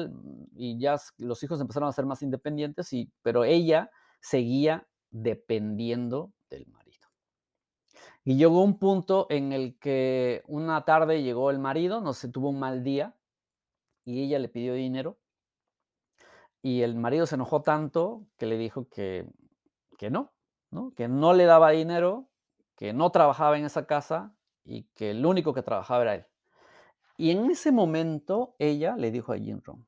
y 0.55 0.79
ya 0.79 0.97
los 1.19 1.43
hijos 1.43 1.61
empezaron 1.61 1.89
a 1.89 1.93
ser 1.93 2.07
más 2.07 2.23
independientes, 2.23 2.93
y, 2.93 3.13
pero 3.23 3.45
ella 3.45 3.91
seguía 4.21 4.89
dependiendo 5.11 6.33
del 6.51 6.67
marido. 6.67 7.09
Y 8.25 8.37
llegó 8.37 8.63
un 8.63 8.79
punto 8.79 9.27
en 9.31 9.53
el 9.53 9.79
que 9.79 10.43
una 10.47 10.85
tarde 10.85 11.23
llegó 11.23 11.51
el 11.51 11.59
marido, 11.59 12.01
no 12.01 12.13
sé, 12.13 12.29
tuvo 12.29 12.51
un 12.51 12.59
mal 12.59 12.83
día 12.83 13.17
y 14.05 14.23
ella 14.23 14.39
le 14.39 14.49
pidió 14.49 14.75
dinero 14.75 15.19
y 16.63 16.83
el 16.83 16.97
marido 16.97 17.27
se 17.27 17.37
enojó 17.37 17.63
tanto 17.63 18.27
que 18.37 18.47
le 18.47 18.59
dijo 18.59 18.89
que, 18.89 19.27
que 19.97 20.11
no, 20.11 20.33
¿no? 20.71 20.93
que 20.95 21.09
no 21.09 21.33
le 21.33 21.45
daba 21.45 21.71
dinero, 21.71 22.29
que 22.77 22.93
no 22.93 23.11
trabajaba 23.11 23.59
en 23.59 23.65
esa 23.65 23.87
casa 23.87 24.35
y 24.65 24.85
que 24.95 25.11
el 25.13 25.25
único 25.25 25.55
que 25.55 25.63
trabajaba 25.63 26.03
era 26.03 26.15
él. 26.17 26.27
Y 27.21 27.33
en 27.33 27.51
ese 27.51 27.73
momento 27.73 28.55
ella 28.61 28.97
le 28.97 29.11
dijo 29.11 29.33
a 29.33 29.39
Jim 29.39 29.61
Rohn, 29.65 29.85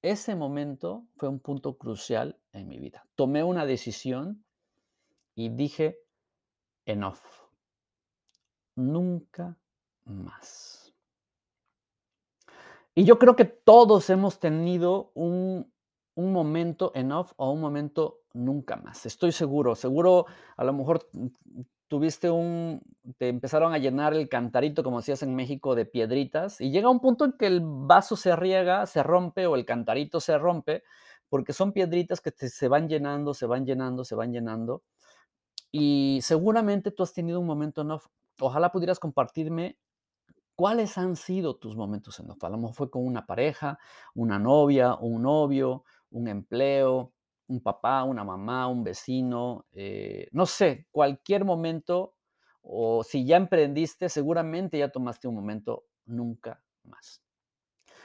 ese 0.00 0.36
momento 0.36 1.08
fue 1.16 1.28
un 1.28 1.40
punto 1.40 1.76
crucial 1.76 2.38
en 2.52 2.68
mi 2.68 2.78
vida. 2.78 3.04
Tomé 3.16 3.42
una 3.42 3.66
decisión 3.66 4.44
y 5.34 5.48
dije, 5.48 5.98
enough, 6.86 7.18
nunca 8.76 9.58
más. 10.04 10.94
Y 12.94 13.04
yo 13.04 13.18
creo 13.18 13.34
que 13.34 13.44
todos 13.44 14.08
hemos 14.08 14.38
tenido 14.38 15.10
un, 15.14 15.72
un 16.14 16.32
momento 16.32 16.92
enough 16.94 17.32
o 17.36 17.50
un 17.50 17.60
momento 17.60 18.20
nunca 18.34 18.76
más. 18.76 19.04
Estoy 19.04 19.32
seguro, 19.32 19.74
seguro 19.74 20.26
a 20.56 20.62
lo 20.62 20.72
mejor 20.72 21.08
tuviste 21.90 22.30
un, 22.30 22.82
te 23.18 23.28
empezaron 23.28 23.74
a 23.74 23.78
llenar 23.78 24.14
el 24.14 24.28
cantarito, 24.28 24.84
como 24.84 24.98
decías 24.98 25.24
en 25.24 25.34
México, 25.34 25.74
de 25.74 25.86
piedritas, 25.86 26.60
y 26.60 26.70
llega 26.70 26.88
un 26.88 27.00
punto 27.00 27.24
en 27.24 27.32
que 27.32 27.46
el 27.48 27.62
vaso 27.64 28.14
se 28.14 28.36
riega, 28.36 28.86
se 28.86 29.02
rompe 29.02 29.48
o 29.48 29.56
el 29.56 29.64
cantarito 29.64 30.20
se 30.20 30.38
rompe, 30.38 30.84
porque 31.28 31.52
son 31.52 31.72
piedritas 31.72 32.20
que 32.20 32.30
se 32.30 32.68
van 32.68 32.88
llenando, 32.88 33.34
se 33.34 33.44
van 33.46 33.66
llenando, 33.66 34.04
se 34.04 34.14
van 34.14 34.32
llenando. 34.32 34.84
Y 35.72 36.20
seguramente 36.22 36.92
tú 36.92 37.02
has 37.02 37.12
tenido 37.12 37.40
un 37.40 37.46
momento 37.46 37.82
en 37.82 37.90
off. 37.90 38.06
Ojalá 38.38 38.70
pudieras 38.70 39.00
compartirme 39.00 39.76
cuáles 40.54 40.96
han 40.96 41.16
sido 41.16 41.56
tus 41.56 41.74
momentos 41.74 42.20
en 42.20 42.30
off. 42.30 42.44
A 42.44 42.50
lo 42.50 42.56
mejor 42.56 42.74
fue 42.76 42.90
con 42.90 43.04
una 43.04 43.26
pareja, 43.26 43.80
una 44.14 44.38
novia, 44.38 44.94
un 44.94 45.22
novio, 45.22 45.82
un 46.12 46.28
empleo, 46.28 47.12
un 47.50 47.60
papá, 47.60 48.04
una 48.04 48.24
mamá, 48.24 48.68
un 48.68 48.84
vecino, 48.84 49.66
eh, 49.72 50.28
no 50.32 50.46
sé, 50.46 50.86
cualquier 50.92 51.44
momento, 51.44 52.14
o 52.62 53.02
si 53.02 53.26
ya 53.26 53.36
emprendiste, 53.36 54.08
seguramente 54.08 54.78
ya 54.78 54.90
tomaste 54.90 55.26
un 55.26 55.34
momento 55.34 55.84
nunca 56.06 56.62
más. 56.84 57.22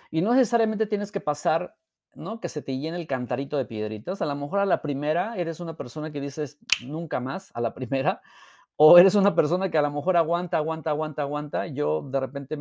Y 0.10 0.22
no 0.22 0.34
necesariamente 0.34 0.88
tienes 0.88 1.12
que 1.12 1.22
pasar, 1.22 1.76
¿no? 2.16 2.40
Que 2.40 2.50
se 2.50 2.62
te 2.62 2.78
llene 2.78 2.98
el 2.98 3.08
cantarito 3.08 3.58
de 3.58 3.66
piedritas. 3.66 4.22
A 4.22 4.26
lo 4.26 4.36
mejor 4.36 4.60
a 4.60 4.66
la 4.66 4.82
primera 4.82 5.36
eres 5.38 5.60
una 5.60 5.78
persona 5.78 6.12
que 6.12 6.22
dices 6.22 6.58
nunca 6.84 7.20
más, 7.20 7.52
a 7.54 7.62
la 7.62 7.74
primera, 7.76 8.22
o 8.78 8.98
eres 8.98 9.16
una 9.16 9.36
persona 9.36 9.70
que 9.70 9.78
a 9.78 9.84
lo 9.84 9.92
mejor 9.92 10.18
aguanta, 10.18 10.58
aguanta, 10.58 10.90
aguanta, 10.90 11.22
aguanta. 11.22 11.68
Yo 11.68 12.02
de 12.02 12.20
repente 12.20 12.58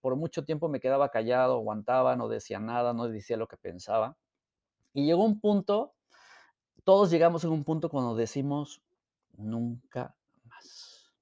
por 0.00 0.16
mucho 0.16 0.44
tiempo 0.44 0.68
me 0.68 0.80
quedaba 0.80 1.10
callado, 1.10 1.54
aguantaba, 1.54 2.16
no 2.16 2.28
decía 2.28 2.58
nada, 2.58 2.92
no 2.92 3.08
decía 3.08 3.36
lo 3.36 3.46
que 3.46 3.56
pensaba. 3.56 4.16
Y 4.94 5.06
llegó 5.06 5.24
un 5.24 5.40
punto 5.40 5.94
todos 6.84 7.10
llegamos 7.10 7.44
a 7.44 7.48
un 7.48 7.64
punto 7.64 7.88
cuando 7.88 8.14
decimos 8.14 8.82
nunca 9.36 10.16
más. 10.44 11.12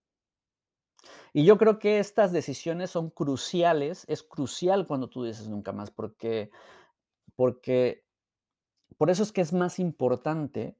Y 1.32 1.44
yo 1.44 1.58
creo 1.58 1.78
que 1.78 1.98
estas 1.98 2.32
decisiones 2.32 2.90
son 2.90 3.10
cruciales, 3.10 4.04
es 4.08 4.22
crucial 4.22 4.86
cuando 4.86 5.08
tú 5.08 5.24
dices 5.24 5.48
nunca 5.48 5.72
más, 5.72 5.90
porque, 5.90 6.50
porque 7.34 8.06
por 8.96 9.10
eso 9.10 9.22
es 9.22 9.32
que 9.32 9.42
es 9.42 9.52
más 9.52 9.78
importante 9.78 10.78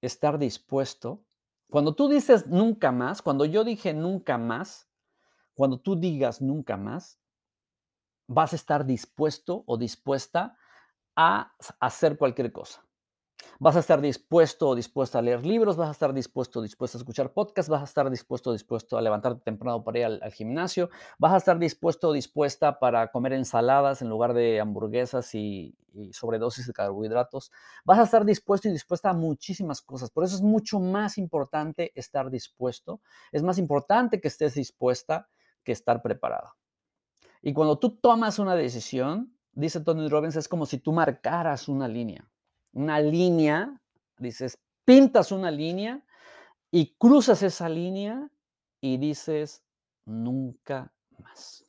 estar 0.00 0.38
dispuesto. 0.38 1.24
Cuando 1.68 1.94
tú 1.94 2.08
dices 2.08 2.46
nunca 2.46 2.92
más, 2.92 3.22
cuando 3.22 3.44
yo 3.44 3.64
dije 3.64 3.94
nunca 3.94 4.38
más, 4.38 4.88
cuando 5.54 5.80
tú 5.80 5.96
digas 5.96 6.40
nunca 6.40 6.76
más, 6.76 7.18
vas 8.26 8.52
a 8.52 8.56
estar 8.56 8.86
dispuesto 8.86 9.64
o 9.66 9.76
dispuesta 9.76 10.56
a 11.16 11.54
hacer 11.80 12.16
cualquier 12.16 12.52
cosa. 12.52 12.84
Vas 13.58 13.76
a 13.76 13.80
estar 13.80 14.00
dispuesto 14.00 14.68
o 14.68 14.74
dispuesta 14.74 15.18
a 15.18 15.22
leer 15.22 15.44
libros, 15.46 15.76
vas 15.76 15.88
a 15.88 15.92
estar 15.92 16.12
dispuesto 16.12 16.58
o 16.58 16.62
dispuesta 16.62 16.98
a 16.98 17.00
escuchar 17.00 17.32
podcasts, 17.32 17.68
vas 17.68 17.82
a 17.82 17.84
estar 17.84 18.10
dispuesto 18.10 18.50
o 18.50 18.52
dispuesto 18.52 18.96
a 18.96 19.02
levantarte 19.02 19.42
temprano 19.44 19.84
para 19.84 19.98
ir 19.98 20.04
al, 20.04 20.32
gimnasio, 20.32 20.90
vas 21.18 21.32
a 21.32 21.36
estar 21.36 21.58
dispuesto 21.58 22.08
o 22.08 22.12
dispuesta 22.12 22.78
para 22.78 23.10
comer 23.12 23.34
ensaladas 23.34 24.02
en 24.02 24.08
lugar 24.08 24.34
de 24.34 24.60
hamburguesas 24.60 25.34
y, 25.34 25.76
sobredosis 26.12 26.66
de 26.66 26.72
carbohidratos. 26.72 27.52
Vas 27.84 27.98
a 27.98 28.04
estar 28.04 28.24
dispuesto 28.24 28.66
y 28.68 28.72
dispuesta 28.72 29.10
a 29.10 29.12
muchísimas 29.12 29.82
cosas. 29.82 30.10
Por 30.10 30.24
eso 30.24 30.34
es 30.34 30.42
mucho 30.42 30.80
más 30.80 31.18
importante 31.18 31.92
estar 31.94 32.30
dispuesto. 32.30 33.02
Es 33.30 33.42
más 33.42 33.58
importante 33.58 34.18
que 34.18 34.28
estés 34.28 34.54
dispuesta 34.54 35.28
que 35.62 35.72
estar 35.72 36.00
preparado. 36.00 36.54
Y 37.42 37.52
cuando 37.52 37.78
tú 37.78 37.98
tomas 37.98 38.38
una 38.38 38.56
decisión, 38.56 39.36
dice 39.52 39.80
Tony 39.80 40.08
Robbins, 40.08 40.36
es 40.36 40.48
como 40.48 40.64
si 40.64 40.78
tú 40.78 40.92
marcaras 40.92 41.68
una 41.68 41.88
línea 41.88 42.31
una 42.72 43.00
línea, 43.00 43.80
dices, 44.18 44.58
pintas 44.84 45.32
una 45.32 45.50
línea 45.50 46.04
y 46.70 46.94
cruzas 46.96 47.42
esa 47.42 47.68
línea 47.68 48.30
y 48.80 48.96
dices, 48.96 49.62
nunca 50.04 50.92
más. 51.18 51.64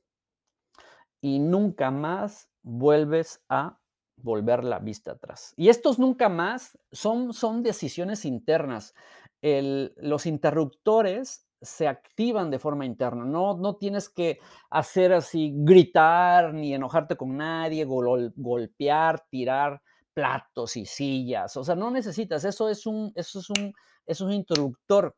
Y 1.22 1.40
nunca 1.40 1.92
más 1.92 2.50
vuelves 2.64 3.44
a 3.50 3.80
volver 4.18 4.64
la 4.64 4.80
vista 4.80 5.12
atrás. 5.12 5.54
Y 5.58 5.70
estos 5.70 6.00
nunca 6.00 6.30
más 6.30 6.78
son, 6.92 7.34
son 7.34 7.64
decisiones 7.64 8.26
internas. 8.26 8.94
los 9.42 10.26
interruptores 10.26 11.48
se 11.62 11.88
activan 11.88 12.50
de 12.50 12.60
forma 12.60 12.86
interna. 12.86 13.26
No, 13.26 13.58
no 13.58 13.76
tienes 13.76 14.10
que 14.10 14.40
hacer 14.70 15.14
así, 15.14 15.54
gritar, 15.56 16.54
ni 16.54 16.74
enojarte 16.74 17.16
con 17.16 17.38
nadie, 17.38 17.86
golpear, 17.86 19.26
tirar 19.30 19.82
platos 20.14 20.78
y 20.78 20.86
sillas. 20.86 21.56
O 21.58 21.64
sea, 21.64 21.76
no 21.76 21.92
necesitas, 21.92 22.46
eso 22.46 22.70
es 22.70 22.86
un, 22.86 23.12
eso 23.16 23.40
es 23.40 23.50
un, 23.50 23.74
es 24.06 24.22
un 24.22 24.32
interruptor 24.32 25.16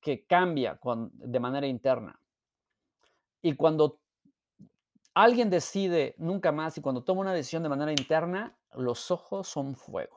que 0.00 0.24
cambia 0.26 0.76
con, 0.76 1.10
de 1.14 1.40
manera 1.40 1.66
interna. 1.66 2.20
Y 3.42 3.54
cuando 3.54 4.00
alguien 5.14 5.50
decide 5.50 6.14
nunca 6.18 6.52
más 6.52 6.76
y 6.78 6.80
cuando 6.80 7.04
toma 7.04 7.22
una 7.22 7.32
decisión 7.34 7.62
de 7.62 7.68
manera 7.68 7.90
interna, 7.92 8.56
los 8.72 9.10
ojos 9.10 9.48
son 9.48 9.74
fuego. 9.74 10.16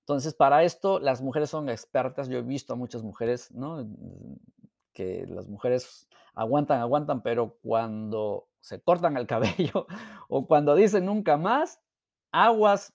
Entonces, 0.00 0.34
para 0.34 0.64
esto, 0.64 0.98
las 0.98 1.22
mujeres 1.22 1.50
son 1.50 1.68
expertas. 1.68 2.28
Yo 2.28 2.38
he 2.38 2.42
visto 2.42 2.74
a 2.74 2.76
muchas 2.76 3.02
mujeres, 3.02 3.50
¿no? 3.52 3.86
Que 4.92 5.26
las 5.26 5.48
mujeres 5.48 6.08
aguantan, 6.34 6.80
aguantan, 6.80 7.22
pero 7.22 7.56
cuando 7.62 8.48
se 8.60 8.80
cortan 8.82 9.16
el 9.16 9.26
cabello 9.26 9.86
o 10.28 10.46
cuando 10.46 10.74
dicen 10.74 11.06
nunca 11.06 11.36
más, 11.36 11.80
aguas 12.34 12.92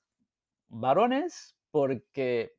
varones, 0.67 1.55
porque 1.71 2.57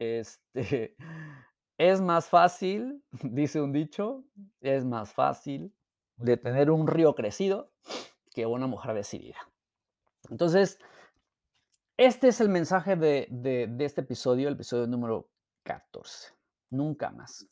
este, 0.00 0.96
es 1.78 2.00
más 2.00 2.28
fácil, 2.28 3.04
dice 3.22 3.60
un 3.60 3.72
dicho, 3.72 4.24
es 4.60 4.84
más 4.84 5.12
fácil 5.12 5.72
de 6.16 6.36
tener 6.36 6.70
un 6.72 6.88
río 6.88 7.14
crecido 7.14 7.72
que 8.34 8.46
una 8.46 8.66
mujer 8.66 8.94
decidida. 8.94 9.38
Entonces, 10.28 10.78
este 11.96 12.28
es 12.28 12.40
el 12.40 12.48
mensaje 12.48 12.96
de, 12.96 13.28
de 13.30 13.84
este 13.84 14.00
episodio, 14.00 14.48
el 14.48 14.54
episodio 14.54 14.86
número 14.88 15.30
14. 15.62 16.32
Nunca 16.70 17.10
más. 17.10 17.48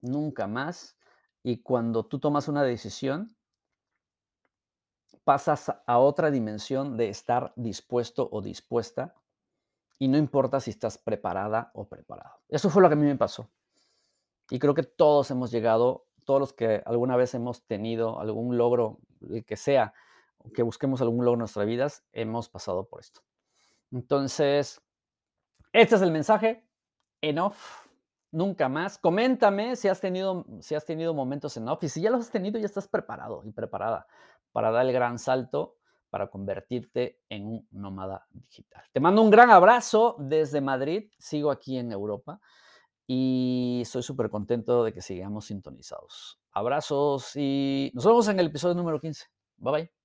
Nunca 0.00 0.46
más. 0.46 0.96
Y 1.42 1.62
cuando 1.62 2.06
tú 2.06 2.20
tomas 2.20 2.48
una 2.48 2.62
decisión, 2.62 3.36
pasas 5.30 5.72
a 5.86 5.98
otra 6.00 6.32
dimensión 6.32 6.96
de 6.96 7.08
estar 7.08 7.52
dispuesto 7.54 8.28
o 8.32 8.42
dispuesta 8.42 9.14
y 9.96 10.08
no 10.08 10.18
importa 10.18 10.58
si 10.58 10.70
estás 10.70 10.98
preparada 10.98 11.70
o 11.72 11.88
preparado. 11.88 12.40
Eso 12.48 12.68
fue 12.68 12.82
lo 12.82 12.88
que 12.88 12.94
a 12.94 12.96
mí 12.96 13.06
me 13.06 13.14
pasó. 13.14 13.48
Y 14.50 14.58
creo 14.58 14.74
que 14.74 14.82
todos 14.82 15.30
hemos 15.30 15.52
llegado, 15.52 16.08
todos 16.24 16.40
los 16.40 16.52
que 16.52 16.82
alguna 16.84 17.16
vez 17.16 17.32
hemos 17.34 17.64
tenido 17.64 18.18
algún 18.18 18.58
logro, 18.58 18.98
el 19.30 19.44
que 19.44 19.56
sea, 19.56 19.94
que 20.52 20.64
busquemos 20.64 21.00
algún 21.00 21.24
logro 21.24 21.34
en 21.34 21.40
nuestras 21.40 21.64
vidas, 21.64 22.04
hemos 22.10 22.48
pasado 22.48 22.88
por 22.88 22.98
esto. 22.98 23.20
Entonces, 23.92 24.82
este 25.72 25.94
es 25.94 26.02
el 26.02 26.10
mensaje. 26.10 26.66
Enough. 27.20 27.54
Nunca 28.32 28.68
más. 28.68 28.98
Coméntame 28.98 29.76
si 29.76 29.86
has 29.86 30.00
tenido, 30.00 30.44
si 30.58 30.74
has 30.74 30.84
tenido 30.84 31.14
momentos 31.14 31.56
en 31.56 31.68
off 31.68 31.84
y 31.84 31.88
si 31.88 32.00
ya 32.00 32.10
los 32.10 32.22
has 32.22 32.30
tenido, 32.30 32.58
ya 32.58 32.66
estás 32.66 32.88
preparado 32.88 33.42
y 33.44 33.52
preparada 33.52 34.08
para 34.52 34.70
dar 34.70 34.86
el 34.86 34.92
gran 34.92 35.18
salto 35.18 35.76
para 36.10 36.28
convertirte 36.28 37.20
en 37.28 37.46
un 37.46 37.68
nómada 37.70 38.26
digital. 38.30 38.82
Te 38.92 39.00
mando 39.00 39.22
un 39.22 39.30
gran 39.30 39.50
abrazo 39.50 40.16
desde 40.18 40.60
Madrid, 40.60 41.10
sigo 41.18 41.50
aquí 41.50 41.78
en 41.78 41.92
Europa 41.92 42.40
y 43.06 43.80
estoy 43.82 44.02
súper 44.02 44.28
contento 44.28 44.84
de 44.84 44.92
que 44.92 45.00
sigamos 45.00 45.46
sintonizados. 45.46 46.40
Abrazos 46.52 47.36
y 47.36 47.92
nos 47.94 48.04
vemos 48.04 48.28
en 48.28 48.40
el 48.40 48.46
episodio 48.46 48.74
número 48.74 49.00
15. 49.00 49.26
Bye 49.56 49.72
bye. 49.72 49.99